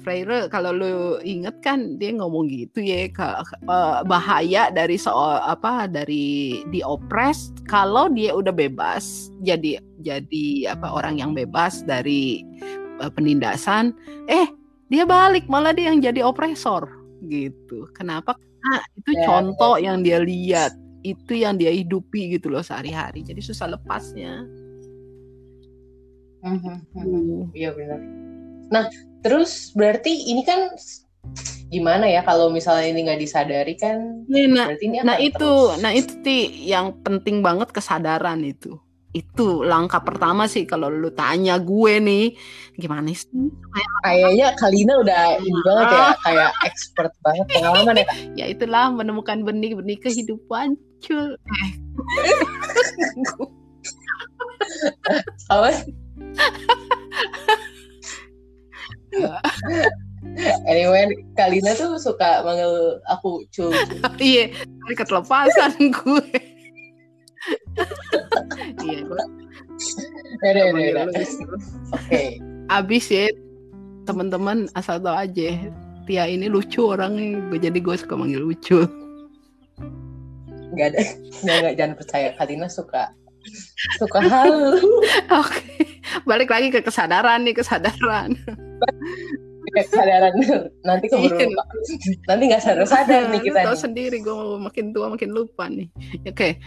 Freire 0.01 0.47
kalau 0.47 0.71
lu 0.71 1.19
inget 1.21 1.59
kan 1.59 1.99
dia 1.99 2.15
ngomong 2.15 2.47
gitu 2.47 2.79
ya 2.79 3.11
ke, 3.11 3.27
eh, 3.67 3.99
bahaya 4.07 4.71
dari 4.71 4.95
soal 4.95 5.43
apa 5.43 5.85
dari 5.85 6.61
diopres 6.71 7.51
kalau 7.67 8.07
dia 8.07 8.31
udah 8.31 8.55
bebas. 8.55 9.29
Jadi 9.43 9.77
jadi 9.99 10.73
apa 10.73 10.95
orang 10.95 11.19
yang 11.19 11.31
bebas 11.35 11.83
dari 11.83 12.41
eh, 13.03 13.11
penindasan. 13.11 13.91
Eh 14.31 14.58
dia 14.89 15.05
balik 15.05 15.45
malah 15.45 15.71
dia 15.71 15.93
yang 15.93 16.01
jadi 16.01 16.25
opresor 16.25 16.89
gitu. 17.25 17.85
Kenapa? 17.93 18.33
Karena 18.59 18.77
itu 18.97 19.11
Ya, 19.15 19.23
contoh 19.23 19.73
yang 19.79 20.01
dia 20.01 20.19
lihat 20.19 20.73
itu 20.99 21.31
yang 21.39 21.55
dia 21.55 21.71
hidupi 21.71 22.35
gitu 22.35 22.51
loh 22.51 22.59
sehari-hari. 22.59 23.23
Jadi 23.23 23.39
susah 23.39 23.71
lepasnya. 23.71 24.43
Mhm, 26.39 27.51
iya 27.51 27.75
benar 27.75 27.99
nah 28.71 28.87
terus 29.25 29.75
berarti 29.75 30.31
ini 30.31 30.45
kan 30.47 30.71
gimana 31.67 32.07
ya 32.07 32.23
kalau 32.23 32.47
misalnya 32.47 32.87
ini 32.87 32.99
nggak 33.03 33.19
disadari 33.19 33.75
kan 33.75 34.23
Iya, 34.29 34.47
Nah, 34.47 34.65
berarti 34.71 34.85
ini 34.87 34.95
nah 35.03 35.17
itu, 35.19 35.35
terus. 35.35 35.81
nah 35.83 35.91
itu 35.91 36.11
ti 36.23 36.37
yang 36.63 36.95
penting 37.03 37.43
banget 37.43 37.75
kesadaran 37.75 38.39
itu 38.45 38.79
itu 39.09 39.65
langkah 39.65 40.05
pertama 40.05 40.45
sih 40.45 40.69
kalau 40.69 40.89
lu 40.89 41.09
tanya 41.09 41.57
gue 41.57 41.93
nih. 41.97 42.25
Gimana 42.77 43.09
sih 43.11 43.27
kayaknya 44.05 44.55
Kalina 44.55 44.93
udah 45.01 45.41
ini 45.41 45.49
iya. 45.51 45.61
banget 45.65 45.87
ya 45.91 46.07
kayak 46.23 46.51
expert 46.65 47.13
banget 47.25 47.45
pengalaman 47.51 48.01
ya 48.01 48.07
ya 48.39 48.45
itulah 48.53 48.93
menemukan 48.93 49.43
benih-benih 49.43 49.97
kehidupan 49.99 50.77
cul. 51.03 51.35
Eh. 51.35 51.71
anyway 60.69 61.09
Kalina 61.33 61.73
tuh 61.73 61.97
suka 61.97 62.45
manggil 62.45 63.01
aku 63.09 63.43
cuy 63.49 63.73
iya 64.21 64.53
kelepasan 64.93 65.73
gue. 65.91 66.48
iya 68.85 68.99
gue 69.05 69.23
Udah, 70.39 70.65
udah. 70.75 71.05
Oke. 71.95 72.37
abis 72.67 73.05
ya 73.09 73.31
teman-teman 74.03 74.67
asal 74.75 74.99
tau 74.99 75.15
aja 75.15 75.55
Tia 76.09 76.25
ini 76.25 76.49
lucu 76.49 76.83
orangnya 76.89 77.37
gue 77.53 77.59
jadi 77.61 77.79
gue 77.79 77.95
suka 77.95 78.17
manggil 78.17 78.43
lucu 78.43 78.85
Nggak 80.69 80.87
ada. 80.93 81.01
Nggak, 81.41 81.57
nggak, 81.65 81.73
jangan 81.81 81.93
percaya. 81.97 82.27
Kalina 82.37 82.69
suka 82.69 83.09
suka 83.97 84.19
halu. 84.21 84.79
oke 85.41 85.63
balik 86.25 86.49
lagi 86.51 86.69
ke 86.73 86.83
kesadaran 86.83 87.45
nih 87.45 87.55
kesadaran 87.55 88.35
Kesadaran 89.71 90.33
nanti 90.81 91.05
keburu 91.07 91.35
Iya. 91.35 91.47
lupa. 91.49 91.63
Nanti 92.25 92.43
nggak 92.49 92.63
sadar 92.63 92.85
sadar 92.85 93.21
nih 93.29 93.41
kita 93.41 93.59
tahu 93.63 93.75
nih. 93.75 93.81
sendiri 93.81 94.17
gue 94.19 94.35
makin 94.57 94.85
tua 94.91 95.07
makin 95.09 95.29
lupa 95.31 95.65
nih 95.69 95.87
oke 96.25 96.49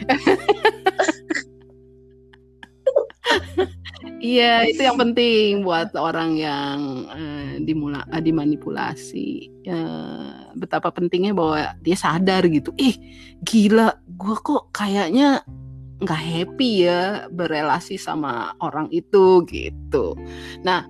Iya, 4.22 4.66
itu 4.70 4.82
yang 4.82 4.98
penting 4.98 5.62
buat 5.62 5.94
orang 5.94 6.38
yang 6.38 6.78
eh, 7.10 7.58
dimula 7.62 8.06
eh, 8.10 8.22
dimanipulasi. 8.22 9.28
Eh, 9.66 10.30
betapa 10.54 10.90
pentingnya 10.90 11.34
bahwa 11.34 11.74
dia 11.82 11.98
sadar 11.98 12.46
gitu. 12.46 12.70
Ih, 12.78 12.94
gila, 13.42 13.98
gua 14.14 14.36
kok 14.38 14.70
kayaknya 14.70 15.42
nggak 16.02 16.18
happy 16.22 16.86
ya 16.86 17.30
berelasi 17.30 17.94
sama 17.94 18.54
orang 18.58 18.86
itu 18.90 19.42
gitu. 19.46 20.18
Nah, 20.62 20.86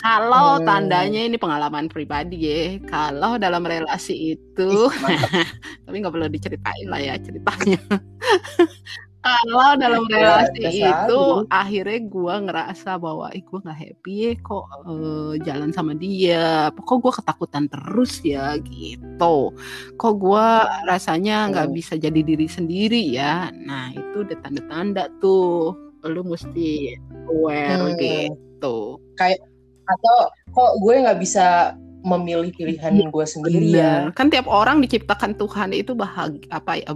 kalau 0.00 0.58
Hmm. 0.58 0.66
tandanya 0.66 1.20
ini 1.28 1.36
pengalaman 1.36 1.86
pribadi 1.86 2.36
ya, 2.42 2.64
kalau 2.88 3.36
dalam 3.36 3.62
relasi 3.62 4.34
itu 4.34 4.70
tapi 5.84 5.94
nggak 6.00 6.12
perlu 6.12 6.28
diceritain 6.28 6.86
lah 6.88 7.00
ya 7.00 7.14
ceritanya. 7.20 7.78
Kalau 9.20 9.76
dalam 9.76 10.08
Ya, 10.08 10.16
relasi 10.48 10.80
itu 10.80 11.20
akhirnya 11.52 12.00
gua 12.08 12.40
ngerasa 12.40 12.96
bahwa 12.96 13.28
ih 13.36 13.44
gue 13.44 13.60
nggak 13.60 13.76
happy 13.76 14.14
ya 14.16 14.32
kok 14.40 14.64
eh, 14.88 15.32
jalan 15.44 15.70
sama 15.76 15.92
dia, 15.92 16.72
kok 16.72 17.04
gue 17.04 17.12
ketakutan 17.12 17.68
terus 17.68 18.24
ya 18.24 18.56
gitu, 18.64 19.52
kok 20.00 20.14
gua 20.16 20.64
rasanya 20.88 21.52
nggak 21.52 21.68
Hmm. 21.68 21.76
bisa 21.76 22.00
jadi 22.00 22.16
diri 22.24 22.48
sendiri 22.48 23.12
ya. 23.12 23.52
Nah 23.52 23.92
itu 23.92 24.24
udah 24.24 24.40
tanda-tanda 24.40 25.12
tuh, 25.20 25.76
lu 26.00 26.24
mesti 26.24 26.96
aware 27.28 27.92
Hmm. 27.92 28.00
gitu. 28.00 29.04
Atau 29.90 30.16
kok 30.54 30.72
gue 30.82 30.94
nggak 31.02 31.18
bisa 31.18 31.74
memilih 32.00 32.48
pilihan 32.56 33.12
gue 33.12 33.26
sendiri 33.26 33.76
ya. 33.76 34.08
Kan 34.16 34.32
tiap 34.32 34.48
orang 34.48 34.80
diciptakan 34.80 35.36
Tuhan 35.36 35.76
itu 35.76 35.92
bahagia 35.92 36.48
apa 36.48 36.80
ya 36.80 36.92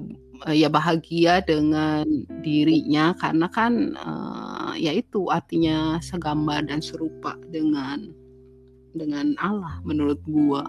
ya 0.53 0.69
bahagia 0.69 1.41
dengan 1.41 2.05
dirinya 2.45 3.17
karena 3.17 3.49
kan 3.49 3.97
eh, 3.97 4.73
ya 4.81 4.93
itu 4.93 5.29
artinya 5.33 6.01
segambar 6.01 6.69
dan 6.69 6.81
serupa 6.85 7.37
dengan 7.49 8.13
dengan 8.95 9.35
Allah 9.43 9.83
menurut 9.83 10.21
gua. 10.25 10.65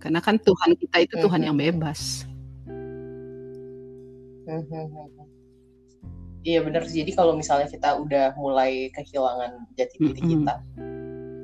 Karena 0.00 0.24
kan 0.24 0.40
Tuhan 0.40 0.80
kita 0.80 1.04
itu 1.04 1.14
Tuhan 1.20 1.44
yang 1.44 1.56
Mhm. 1.60 1.64
bebas. 1.68 2.24
Mhm. 4.48 5.28
Iya 6.40 6.64
benar. 6.64 6.88
Jadi 6.88 7.12
kalau 7.12 7.36
misalnya 7.36 7.68
kita 7.68 8.00
udah 8.00 8.32
mulai 8.40 8.88
kehilangan 8.96 9.68
jati 9.76 10.00
diri 10.00 10.20
Mm-mm. 10.24 10.30
kita, 10.48 10.54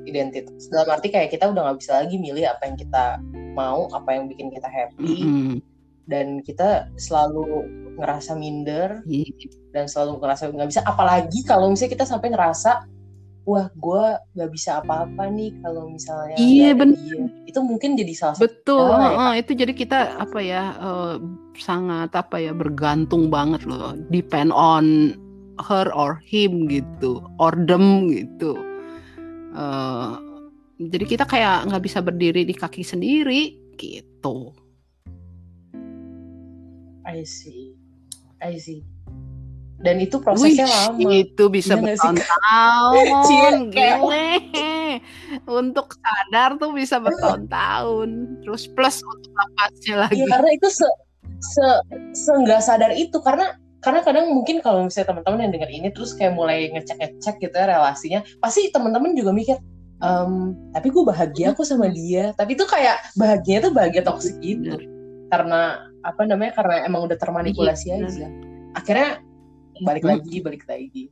identitas. 0.07 0.71
Dalam 0.71 0.87
arti 0.95 1.11
kayak 1.11 1.29
kita 1.35 1.51
udah 1.51 1.61
nggak 1.67 1.79
bisa 1.83 1.91
lagi 2.01 2.15
milih 2.15 2.47
apa 2.47 2.63
yang 2.71 2.77
kita 2.79 3.19
mau, 3.53 3.91
apa 3.91 4.09
yang 4.15 4.31
bikin 4.31 4.47
kita 4.49 4.71
happy, 4.71 5.27
Mm-mm. 5.27 5.59
dan 6.07 6.39
kita 6.41 6.87
selalu 6.95 7.67
ngerasa 7.97 8.37
minder 8.37 9.01
Iya. 9.09 9.49
dan 9.73 9.85
selalu 9.89 10.21
ngerasa 10.23 10.53
nggak 10.53 10.69
bisa. 10.69 10.81
Apalagi 10.85 11.39
kalau 11.43 11.73
misalnya 11.73 11.93
kita 11.97 12.05
sampai 12.05 12.29
ngerasa, 12.31 12.85
wah 13.47 13.67
gue 13.73 14.05
nggak 14.37 14.51
bisa 14.53 14.83
apa-apa 14.83 15.23
nih 15.33 15.51
kalau 15.65 15.89
misalnya 15.89 16.37
Iya, 16.37 16.77
dia. 16.77 17.25
Itu 17.49 17.59
mungkin 17.65 17.97
jadi 17.97 18.13
salah 18.13 18.35
satu 18.37 18.45
Betul, 18.45 18.91
ya, 18.91 18.97
heeh, 19.01 19.31
itu 19.41 19.51
jadi 19.57 19.73
kita 19.73 19.99
apa 20.21 20.39
ya 20.43 20.63
eh, 20.77 21.15
sangat 21.57 22.13
apa 22.13 22.37
ya 22.37 22.53
bergantung 22.53 23.33
banget 23.33 23.65
loh, 23.65 23.97
depend 24.13 24.53
on 24.53 25.17
her 25.57 25.89
or 25.97 26.21
him 26.21 26.69
gitu, 26.69 27.17
or 27.41 27.49
them 27.65 28.13
gitu. 28.13 28.53
Eh, 29.57 30.11
jadi 30.79 31.05
kita 31.07 31.25
kayak 31.25 31.65
nggak 31.65 31.83
bisa 31.83 31.99
berdiri 31.99 32.45
di 32.45 32.53
kaki 32.53 32.85
sendiri 32.85 33.73
gitu. 33.73 34.53
I 37.01 37.23
see, 37.23 37.73
I 38.37 38.59
see. 38.59 38.83
Dan 39.77 40.01
itu 40.01 40.17
prosesnya 40.17 40.65
Wih, 40.65 41.05
lama. 41.05 41.09
itu 41.15 41.43
bisa 41.47 41.73
Iya 41.73 41.93
Kak? 41.95 42.11
bertahun-tahun, 42.17 43.55
kayak- 43.71 44.01
gile. 44.01 44.29
Untuk 45.45 45.93
sadar 45.93 46.57
tuh 46.57 46.73
bisa 46.73 46.97
bertahun-tahun. 46.97 48.09
Terus 48.41 48.63
plus 48.67 48.97
untuk 49.01 49.31
lepasnya 49.31 49.95
lagi. 50.01 50.17
Iya 50.17 50.25
karena 50.27 50.49
itu 50.51 50.67
se 50.67 50.87
se 51.37 51.65
se 52.11 52.31
nggak 52.33 52.59
sadar 52.59 52.91
itu 52.91 53.13
karena 53.21 53.53
karena 53.87 54.03
kadang 54.03 54.35
mungkin 54.35 54.59
kalau 54.59 54.83
misalnya 54.83 55.15
teman-teman 55.15 55.47
yang 55.47 55.53
dengar 55.55 55.71
ini 55.71 55.87
terus 55.95 56.11
kayak 56.11 56.35
mulai 56.35 56.67
ngecek-ngecek 56.75 57.39
gitu 57.39 57.55
ya 57.55 57.65
relasinya 57.71 58.19
pasti 58.43 58.67
teman-teman 58.67 59.15
juga 59.15 59.31
mikir 59.31 59.55
"Em, 60.03 60.51
tapi 60.75 60.91
gue 60.91 61.03
bahagia 61.07 61.55
kok 61.55 61.63
sama 61.63 61.87
dia 61.87 62.35
tapi 62.35 62.59
itu 62.59 62.67
kayak 62.67 62.99
bahagia 63.15 63.63
tuh 63.63 63.71
bahagia 63.71 64.03
toksik 64.03 64.35
gitu 64.43 64.75
Bener. 64.75 64.83
karena 65.31 65.61
apa 66.03 66.21
namanya 66.27 66.51
karena 66.51 66.83
emang 66.83 67.07
udah 67.07 67.15
termanipulasi 67.15 67.85
Iya, 67.89 67.95
bener. 68.03 68.11
aja 68.11 68.27
akhirnya 68.75 69.09
balik 69.87 70.03
Mm. 70.03 70.09
lagi 70.11 70.35
balik 70.43 70.63
lagi 70.67 71.03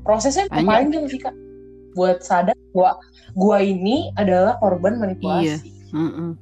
prosesnya 0.00 0.48
Banyak. 0.48 0.64
panjang 0.66 1.04
sih 1.06 1.20
kak 1.20 1.36
buat 1.92 2.24
sadar 2.24 2.56
gua 2.72 2.96
gua 3.36 3.60
ini 3.60 4.08
adalah 4.16 4.56
korban 4.56 4.96
manipulasi 4.96 5.92
Mm-mm. 5.92 6.40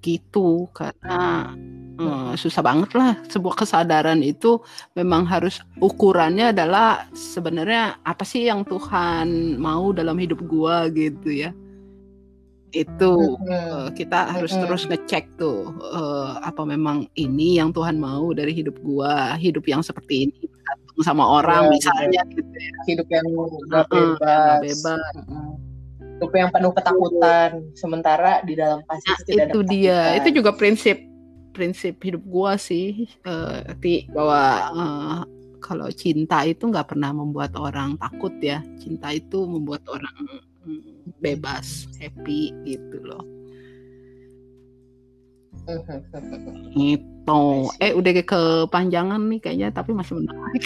gitu 0.00 0.64
karena 0.72 1.52
eh, 1.96 2.32
susah 2.36 2.62
banget 2.62 2.90
lah 2.92 3.16
sebuah 3.28 3.56
kesadaran 3.56 4.20
itu 4.20 4.60
memang 4.92 5.24
harus 5.24 5.60
ukurannya 5.80 6.52
adalah 6.52 7.08
sebenarnya 7.16 7.96
apa 8.04 8.22
sih 8.22 8.46
yang 8.46 8.62
Tuhan 8.68 9.56
mau 9.56 9.90
dalam 9.96 10.16
hidup 10.20 10.44
gua 10.44 10.86
gitu 10.92 11.32
ya 11.32 11.50
itu 12.74 13.12
Mm-mm. 13.16 13.48
eh, 13.48 13.88
kita 13.96 14.36
harus 14.36 14.52
Mm-mm. 14.52 14.62
terus 14.68 14.82
ngecek 14.84 15.24
tuh 15.40 15.72
eh, 15.80 16.30
apa 16.44 16.62
memang 16.68 17.08
ini 17.16 17.56
yang 17.56 17.72
Tuhan 17.72 17.96
mau 17.96 18.32
dari 18.36 18.52
hidup 18.52 18.76
gua 18.84 19.38
hidup 19.40 19.64
yang 19.64 19.80
seperti 19.80 20.28
ini 20.28 20.38
bergantung 20.44 21.00
sama 21.00 21.24
orang 21.24 21.68
Iya, 21.68 21.72
misalnya 21.72 22.22
gitu 22.32 22.52
ya 22.52 22.72
hidup 22.92 23.08
yang 23.08 23.26
Heeh, 23.32 23.86
bebas, 23.88 24.16
nggak 24.20 24.54
bebas. 24.60 25.12
Mm-mm. 25.24 25.50
hidup 26.16 26.32
yang 26.32 26.48
penuh 26.48 26.72
ketakutan, 26.72 27.50
sementara 27.76 28.40
di 28.40 28.56
dalam 28.56 28.80
kasih 28.88 29.04
Nah, 29.04 29.16
itu 29.20 29.24
tidak 29.28 29.46
itu 29.52 29.60
ada 29.60 29.68
dia. 29.68 30.00
Itu 30.16 30.28
juga 30.32 30.50
prinsip 30.56 30.96
prinsip 31.56 31.96
hidup 32.04 32.20
gua 32.28 32.60
sih, 32.60 33.08
Ti, 33.80 34.12
bahwa 34.12 34.42
eh, 34.76 35.18
kalau 35.64 35.88
cinta 35.90 36.44
itu 36.44 36.68
nggak 36.68 36.92
pernah 36.92 37.16
membuat 37.16 37.56
orang 37.56 37.96
takut 37.96 38.36
ya. 38.44 38.60
Cinta 38.76 39.16
itu 39.16 39.48
membuat 39.48 39.82
orang 39.88 40.44
mm, 40.68 41.16
bebas, 41.24 41.88
happy 41.96 42.52
gitu 42.68 43.00
loh. 43.00 43.24
Gitu. 46.76 47.42
Eh 47.82 47.92
udah 47.96 48.12
kepanjangan 48.22 49.18
nih 49.26 49.40
kayaknya, 49.42 49.68
tapi 49.74 49.90
masih 49.96 50.22
menarik. 50.22 50.64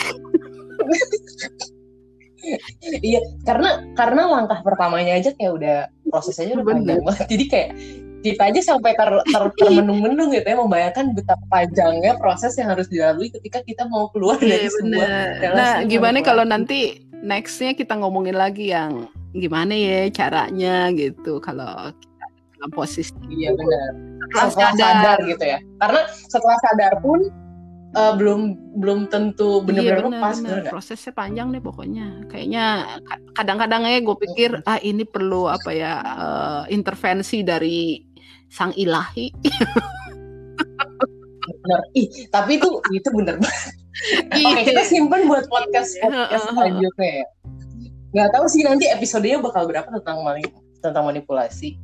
iya, 3.00 3.20
karena 3.44 3.84
karena 3.96 4.22
langkah 4.28 4.60
pertamanya 4.64 5.16
aja 5.16 5.32
kayak 5.36 5.52
udah 5.56 5.76
prosesnya 6.08 6.60
udah 6.60 6.66
Bener. 6.66 6.76
panjang 6.76 7.00
banget. 7.06 7.26
Jadi 7.32 7.44
kayak 7.48 7.70
kita 8.20 8.42
aja 8.46 8.60
sampai 8.62 8.92
ter, 8.92 9.08
ter- 9.24 9.54
termenung-menung 9.56 10.28
gitu 10.30 10.44
ya 10.44 10.56
membayangkan 10.56 11.12
betapa 11.12 11.40
panjangnya 11.48 12.16
proses 12.16 12.52
yang 12.54 12.68
harus 12.68 12.84
dilalui 12.86 13.28
ketika 13.30 13.60
kita 13.60 13.84
mau 13.84 14.12
keluar 14.12 14.36
dari 14.36 14.66
Iya 14.66 14.76
sebuah 14.76 15.08
bener. 15.08 15.28
relasi 15.40 15.56
Nah, 15.56 15.74
gimana 15.84 16.18
kalau 16.20 16.44
nanti 16.44 16.78
nextnya 17.20 17.72
kita 17.72 17.96
ngomongin 17.96 18.36
lagi 18.36 18.70
yang 18.70 19.08
gimana 19.30 19.72
ya 19.72 20.10
caranya 20.10 20.90
gitu 20.90 21.38
kalau 21.38 21.92
kita 21.96 22.24
dalam 22.54 22.70
posisi 22.70 23.12
Iya 23.26 23.52
benar. 23.52 23.90
setelah 24.30 24.48
Setelah 24.52 24.72
sadar, 24.76 24.78
sadar 24.78 25.18
gitu 25.26 25.44
ya. 25.44 25.58
Karena 25.76 26.00
setelah 26.06 26.58
sadar 26.60 26.92
pun 27.00 27.20
eh, 27.90 28.12
belum 28.14 28.40
belum 28.78 29.00
tentu 29.06 29.66
benar-benar 29.66 29.98
iya, 29.98 30.06
lepas 30.14 30.36
bener, 30.38 30.62
prosesnya 30.70 31.10
panjang 31.10 31.50
deh 31.50 31.58
pokoknya 31.58 32.22
kayaknya 32.30 32.64
ka- 33.02 33.18
kadang-kadang 33.34 33.82
ya 33.82 33.98
gue 33.98 34.14
pikir 34.14 34.50
ah 34.62 34.78
ini 34.78 35.02
perlu 35.02 35.50
apa 35.50 35.70
ya 35.74 35.92
eh, 35.98 36.62
intervensi 36.70 37.42
dari 37.42 37.98
sang 38.50 38.74
ilahi 38.74 39.30
Bener. 41.50 41.80
Ih, 41.98 42.06
tapi 42.30 42.62
itu 42.62 42.68
itu 42.94 43.08
bener 43.10 43.36
banget. 43.42 43.72
Oke, 44.32 44.60
kita 44.70 44.82
simpen 44.86 45.26
buat 45.26 45.44
podcast 45.50 45.98
podcast 45.98 46.46
Iya. 46.46 46.52
selanjutnya 46.54 47.10
ya. 47.22 47.26
Nggak 48.10 48.28
tahu 48.34 48.44
sih 48.46 48.62
nanti 48.62 48.84
episodenya 48.86 49.42
bakal 49.42 49.66
berapa 49.66 49.86
tentang 49.90 50.22
maling 50.22 50.46
tentang 50.78 51.04
manipulasi. 51.10 51.74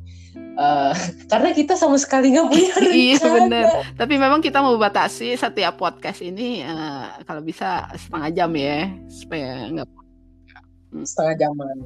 Uh, 0.57 0.93
karena 1.31 1.51
kita 1.51 1.73
sama 1.75 1.99
sekali 1.99 2.31
nggak 2.33 2.47
punya 2.47 2.71
rencana. 2.79 2.95
iya 2.95 3.17
bener. 3.21 3.65
Tapi 3.99 4.13
memang 4.15 4.39
kita 4.39 4.63
mau 4.63 4.73
batasi 4.79 5.35
setiap 5.35 5.75
podcast 5.75 6.23
ini 6.23 6.63
uh, 6.63 7.19
kalau 7.27 7.43
bisa 7.43 7.91
setengah 7.97 8.29
jam 8.33 8.51
ya 8.55 8.87
supaya 9.11 9.67
nggak 9.67 9.87
setengah 11.03 11.35
jaman. 11.43 11.77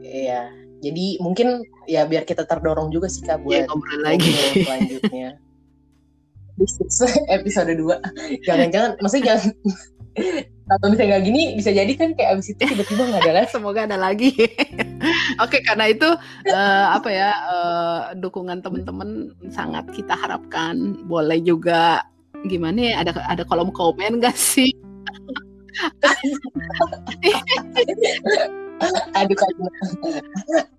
Iya. 0.00 0.48
Jadi 0.80 1.20
mungkin 1.20 1.60
ya 1.84 2.08
biar 2.08 2.24
kita 2.24 2.48
terdorong 2.48 2.88
juga 2.88 3.06
sih 3.12 3.20
kak 3.20 3.44
buat 3.44 3.52
ya, 3.52 3.68
ngobrol 3.68 4.00
lagi 4.00 4.32
selanjutnya. 4.64 5.36
episode 7.36 7.72
2 7.72 8.44
Jangan-jangan 8.44 8.90
Maksudnya 9.00 9.24
jangan 9.32 9.48
Atau 10.76 10.86
misalnya 10.92 11.16
nggak 11.16 11.24
gini 11.24 11.42
Bisa 11.56 11.70
jadi 11.72 11.92
kan 11.96 12.12
kayak 12.14 12.36
abis 12.36 12.52
itu 12.52 12.62
tiba-tiba 12.62 13.02
nggak 13.08 13.22
ada 13.24 13.32
lagi. 13.40 13.50
Semoga 13.50 13.80
ada 13.88 13.98
lagi. 13.98 14.30
Oke 15.44 15.64
karena 15.64 15.88
itu 15.90 16.08
uh, 16.52 16.86
Apa 16.94 17.08
ya 17.08 17.30
uh, 17.48 18.00
Dukungan 18.18 18.60
teman-teman 18.60 19.32
Sangat 19.48 19.88
kita 19.96 20.14
harapkan. 20.14 21.00
Boleh 21.08 21.40
juga 21.40 22.04
Gimana 22.44 22.78
ya 22.80 22.94
Ada 23.04 23.12
ada 23.24 23.42
kolom 23.44 23.72
komen 23.72 24.20
gak 24.20 24.36
sih 24.36 24.72
aduh 29.12 29.36
kan 29.36 29.52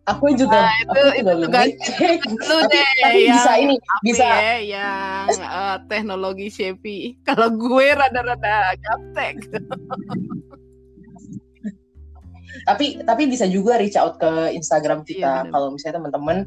aku 0.10 0.34
juga 0.34 0.58
nah, 0.58 0.74
itu, 0.82 1.02
aku 1.22 1.34
juga 1.45 1.60
itu 1.70 1.78
cek 1.86 2.20
lu 2.49 2.58
deh 2.66 2.89
tapi 3.06 3.20
yang, 3.22 3.36
bisa 3.38 3.52
ini 3.62 3.76
bisa. 4.02 4.26
ya, 4.26 4.56
yang 4.62 5.30
uh, 5.45 5.78
teknologi 5.86 6.49
Chevy 6.49 7.16
kalau 7.22 7.54
gue 7.54 7.86
rada-rada 7.93 8.74
gaptek. 8.82 9.36
Tapi 12.62 13.02
tapi 13.08 13.24
bisa 13.32 13.47
juga 13.47 13.80
reach 13.80 13.97
out 13.97 14.20
ke 14.20 14.54
Instagram 14.54 15.02
kita. 15.08 15.47
iya, 15.47 15.49
kalau 15.49 15.74
misalnya 15.74 16.04
teman-teman 16.04 16.38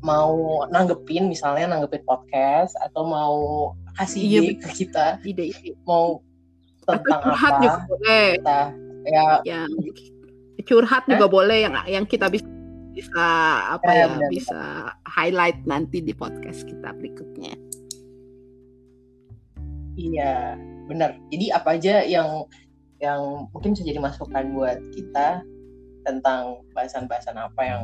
mau 0.00 0.64
nanggepin 0.70 1.26
misalnya 1.26 1.74
nanggepin 1.74 2.06
podcast 2.06 2.78
atau 2.78 3.02
mau 3.02 3.36
kasih 3.98 4.22
iya, 4.22 4.40
ide 4.40 4.52
ke 4.62 4.68
kita 4.86 5.18
ide, 5.26 5.50
ide. 5.50 5.74
mau 5.82 6.22
tentang 6.86 7.20
apa 7.34 7.58
juga 7.58 7.78
boleh. 7.90 8.28
kita 8.38 8.60
ya. 9.10 9.26
Yang 9.42 9.70
curhat 10.62 11.06
juga 11.06 11.26
boleh 11.26 11.58
yang 11.66 11.74
yang 11.86 12.04
kita 12.04 12.26
bisa 12.26 12.46
bisa 12.92 13.24
apa 13.78 13.86
Eh, 13.88 13.98
ya 14.02 14.06
benar, 14.10 14.30
bisa 14.30 14.60
highlight 15.06 15.58
nanti 15.64 16.02
di 16.02 16.10
podcast 16.10 16.66
kita 16.66 16.90
berikutnya. 16.98 17.54
iya 19.98 20.54
benar 20.86 21.18
jadi 21.30 21.58
apa 21.58 21.74
aja 21.74 22.06
yang 22.06 22.46
yang 22.98 23.46
mungkin 23.54 23.74
bisa 23.74 23.82
jadi 23.86 23.98
masukan 24.02 24.50
buat 24.54 24.78
kita 24.94 25.42
tentang 26.02 26.62
bahasan-bahasan 26.74 27.38
apa 27.38 27.62
yang 27.62 27.82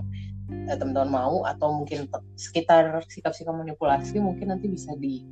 eh, 0.71 0.77
teman-teman 0.79 1.11
mau 1.11 1.43
atau 1.47 1.75
mungkin 1.75 2.07
sekitar 2.35 3.03
sikap-sikap 3.11 3.55
manipulasi 3.55 4.19
mungkin 4.19 4.51
nanti 4.51 4.67
bisa 4.71 4.95
di 4.99 5.23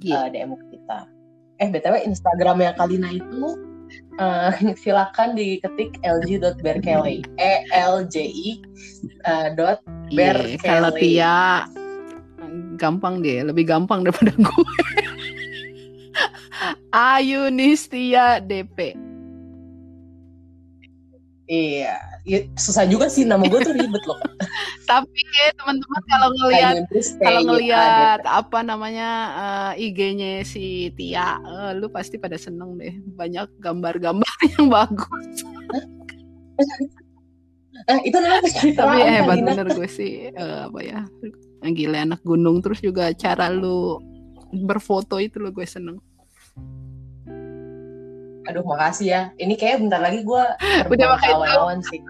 Iya. 0.00 0.16
uh, 0.16 0.26
DM 0.32 0.56
kita. 0.72 0.98
Eh 1.60 1.68
btw 1.68 2.08
Instagramnya 2.08 2.72
Kalina 2.72 3.12
itu 3.12 3.52
uh, 4.18 4.52
silakan 4.80 5.34
diketik 5.34 5.96
lg.berkeley 6.04 7.24
e 7.38 7.52
l 7.70 8.04
j 8.06 8.26
i 8.28 8.48
uh, 9.26 9.52
dot 9.54 9.82
kalau 10.64 10.90
Berkeley. 10.90 11.18
Tia 11.20 11.68
gampang 12.80 13.20
deh, 13.22 13.44
lebih 13.44 13.68
gampang 13.68 14.02
daripada 14.02 14.32
gue. 14.34 14.74
Ayunistia 16.90 18.42
DP. 18.42 19.09
Iya 21.50 21.98
Ya, 22.28 22.44
susah 22.52 22.84
juga 22.84 23.08
sih 23.08 23.24
nama 23.24 23.40
gue 23.48 23.60
tuh 23.64 23.72
ribet 23.72 24.04
loh. 24.04 24.20
Tapi 24.90 25.20
ya, 25.24 25.56
teman-teman 25.56 26.02
kalau 26.04 26.28
ngelihat 26.36 26.74
kalau 27.16 27.40
TYA, 27.40 27.48
ngelihat 27.48 28.20
apa 28.28 28.58
namanya 28.60 29.10
eh, 29.74 29.88
IG-nya 29.88 30.44
si 30.44 30.92
Tia, 30.92 31.40
eh, 31.40 31.70
lu 31.80 31.88
pasti 31.88 32.20
pada 32.20 32.36
seneng 32.36 32.76
deh. 32.76 32.92
Banyak 33.16 33.56
gambar-gambar 33.56 34.34
yang 34.52 34.68
bagus. 34.68 35.48
Eh, 37.88 38.00
itu 38.04 38.16
namanya 38.20 38.44
Tapi 38.44 38.52
pencitraan, 38.52 39.00
hebat 39.00 39.38
bener 39.40 39.66
gue 39.72 39.88
sih 39.88 40.28
eh, 40.28 40.60
apa 40.68 40.80
ya 40.84 41.00
gila 41.64 42.04
anak 42.04 42.20
gunung 42.20 42.60
terus 42.60 42.84
juga 42.84 43.08
cara 43.16 43.48
lu 43.48 43.96
berfoto 44.52 45.16
itu 45.16 45.40
lo 45.40 45.48
gue 45.48 45.64
seneng 45.64 45.96
Aduh 48.50 48.66
makasih 48.66 49.06
ya. 49.06 49.22
Ini 49.38 49.54
kayak 49.54 49.86
bentar 49.86 50.02
lagi 50.02 50.26
gue 50.26 50.44
Udah 50.92 51.06
makanya 51.14 51.36
kawan 51.54 51.78
sih. 51.86 52.00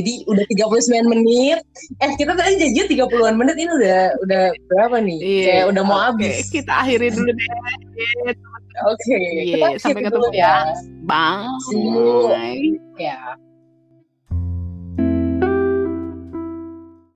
Jadi 0.00 0.12
udah 0.24 0.44
39 0.48 1.12
menit. 1.12 1.60
Eh 2.00 2.10
kita 2.16 2.32
tadi 2.32 2.56
janji 2.56 2.80
30-an 2.96 3.34
menit 3.36 3.56
ini 3.60 3.68
udah 3.68 3.98
udah 4.24 4.42
berapa 4.72 4.96
nih? 5.04 5.18
Kayak 5.44 5.66
udah 5.76 5.82
mau 5.84 5.98
Iya, 6.00 6.08
oke, 6.08 6.16
habis. 6.16 6.48
kita 6.48 6.72
akhiri 6.72 7.08
dulu 7.16 7.30
deh 7.36 7.48
Oke. 8.88 9.18
Iya, 9.20 9.42
kita 9.44 9.66
sampai 9.82 10.02
ketemu 10.08 10.24
dulu 10.24 10.28
ya. 10.32 10.54
bang 11.04 11.44
you. 11.68 12.28
Bye. 12.30 12.66
Ya. 12.96 13.18